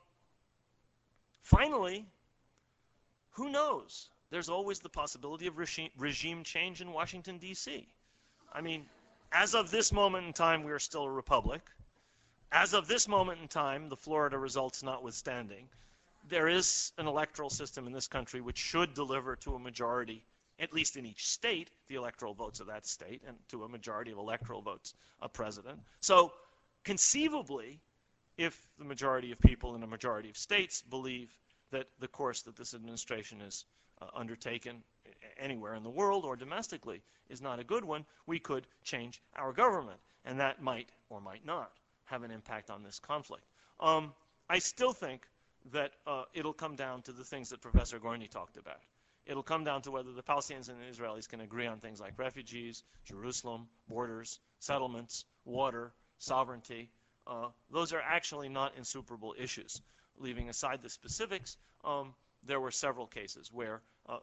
finally, 1.41 2.05
who 3.31 3.49
knows? 3.49 4.09
There's 4.29 4.49
always 4.49 4.79
the 4.79 4.89
possibility 4.89 5.47
of 5.47 5.57
regime, 5.57 5.89
regime 5.97 6.43
change 6.43 6.81
in 6.81 6.91
Washington, 6.93 7.37
D.C. 7.37 7.87
I 8.53 8.61
mean, 8.61 8.85
as 9.31 9.55
of 9.55 9.71
this 9.71 9.91
moment 9.91 10.27
in 10.27 10.33
time, 10.33 10.63
we 10.63 10.71
are 10.71 10.79
still 10.79 11.03
a 11.03 11.11
republic. 11.11 11.61
As 12.51 12.73
of 12.73 12.87
this 12.87 13.07
moment 13.07 13.41
in 13.41 13.47
time, 13.47 13.89
the 13.89 13.97
Florida 13.97 14.37
results 14.37 14.83
notwithstanding, 14.83 15.67
there 16.29 16.47
is 16.47 16.91
an 16.97 17.07
electoral 17.07 17.49
system 17.49 17.87
in 17.87 17.93
this 17.93 18.07
country 18.07 18.41
which 18.41 18.57
should 18.57 18.93
deliver 18.93 19.35
to 19.37 19.55
a 19.55 19.59
majority, 19.59 20.23
at 20.59 20.73
least 20.73 20.97
in 20.97 21.05
each 21.05 21.27
state, 21.27 21.69
the 21.87 21.95
electoral 21.95 22.33
votes 22.33 22.59
of 22.59 22.67
that 22.67 22.85
state, 22.85 23.21
and 23.27 23.37
to 23.49 23.63
a 23.63 23.69
majority 23.69 24.11
of 24.11 24.17
electoral 24.17 24.61
votes, 24.61 24.93
a 25.21 25.29
president. 25.29 25.79
So 25.99 26.31
conceivably, 26.83 27.79
if 28.37 28.67
the 28.77 28.85
majority 28.85 29.31
of 29.31 29.39
people 29.39 29.75
in 29.75 29.83
a 29.83 29.87
majority 29.87 30.29
of 30.29 30.37
states 30.37 30.81
believe 30.81 31.35
that 31.71 31.87
the 31.99 32.07
course 32.07 32.41
that 32.43 32.55
this 32.55 32.73
administration 32.73 33.39
has 33.39 33.65
uh, 34.01 34.07
undertaken 34.15 34.83
anywhere 35.39 35.75
in 35.75 35.83
the 35.83 35.89
world 35.89 36.25
or 36.25 36.35
domestically 36.35 37.01
is 37.29 37.41
not 37.41 37.59
a 37.59 37.63
good 37.63 37.83
one, 37.83 38.05
we 38.25 38.39
could 38.39 38.67
change 38.83 39.21
our 39.35 39.51
government. 39.51 39.99
And 40.25 40.39
that 40.39 40.61
might 40.61 40.89
or 41.09 41.21
might 41.21 41.45
not 41.45 41.71
have 42.05 42.23
an 42.23 42.31
impact 42.31 42.69
on 42.69 42.83
this 42.83 42.99
conflict. 42.99 43.43
Um, 43.79 44.13
I 44.49 44.59
still 44.59 44.93
think 44.93 45.27
that 45.71 45.93
uh, 46.05 46.23
it'll 46.33 46.53
come 46.53 46.75
down 46.75 47.01
to 47.03 47.11
the 47.11 47.23
things 47.23 47.49
that 47.49 47.61
Professor 47.61 47.99
Gorny 47.99 48.29
talked 48.29 48.57
about. 48.57 48.79
It'll 49.27 49.43
come 49.43 49.65
down 49.65 49.81
to 49.81 49.91
whether 49.91 50.13
the 50.13 50.23
Palestinians 50.23 50.69
and 50.69 50.79
the 50.79 50.85
Israelis 50.85 51.27
can 51.27 51.41
agree 51.41 51.67
on 51.67 51.79
things 51.79 51.99
like 51.99 52.17
refugees, 52.17 52.83
Jerusalem, 53.05 53.67
borders, 53.89 54.39
settlements, 54.59 55.25
water, 55.43 55.91
sovereignty. 56.17 56.89
Uh, 57.27 57.49
those 57.69 57.91
are 57.91 58.01
actually 58.01 58.47
not 58.47 58.73
insuperable 58.77 59.35
issues. 59.37 59.81
leaving 60.19 60.49
aside 60.49 60.81
the 60.81 60.89
specifics, 60.89 61.57
um, 61.83 62.15
there 62.43 62.59
were 62.59 62.71
several 62.71 63.05
cases 63.05 63.51
where 63.51 63.81
uh, 64.07 64.17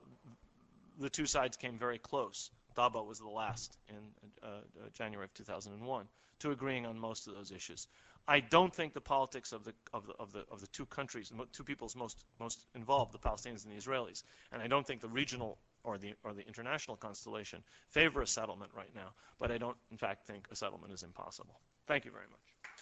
the 0.98 1.10
two 1.10 1.26
sides 1.26 1.56
came 1.56 1.78
very 1.78 1.98
close. 1.98 2.50
Taba 2.76 3.06
was 3.06 3.18
the 3.18 3.28
last 3.28 3.76
in 3.88 3.96
uh, 4.42 4.46
uh, 4.46 4.88
January 4.94 5.24
of 5.24 5.34
2001 5.34 6.08
to 6.40 6.50
agreeing 6.50 6.86
on 6.86 6.98
most 6.98 7.28
of 7.28 7.34
those 7.34 7.52
issues. 7.52 7.86
I 8.26 8.40
don't 8.40 8.74
think 8.74 8.94
the 8.94 9.00
politics 9.00 9.52
of 9.52 9.64
the 9.64 9.74
of 9.92 10.06
the 10.06 10.14
of 10.14 10.32
the 10.32 10.44
of 10.50 10.60
the 10.60 10.66
two 10.68 10.86
countries, 10.86 11.30
the 11.30 11.46
two 11.52 11.64
peoples 11.64 11.94
most 11.94 12.24
most 12.40 12.64
involved, 12.74 13.12
the 13.12 13.18
Palestinians 13.18 13.64
and 13.64 13.72
the 13.72 13.80
Israelis, 13.80 14.22
and 14.52 14.62
I 14.62 14.66
don't 14.66 14.86
think 14.86 15.00
the 15.00 15.08
regional 15.08 15.58
or 15.82 15.98
the 15.98 16.14
or 16.24 16.32
the 16.32 16.46
international 16.46 16.96
constellation 16.96 17.62
favor 17.90 18.22
a 18.22 18.26
settlement 18.26 18.72
right 18.74 18.94
now. 18.94 19.12
But 19.38 19.50
I 19.50 19.58
don't, 19.58 19.76
in 19.90 19.98
fact, 19.98 20.26
think 20.26 20.46
a 20.50 20.56
settlement 20.56 20.92
is 20.92 21.02
impossible. 21.02 21.60
Thank 21.86 22.06
you 22.06 22.10
very 22.10 22.26
much. 22.30 22.73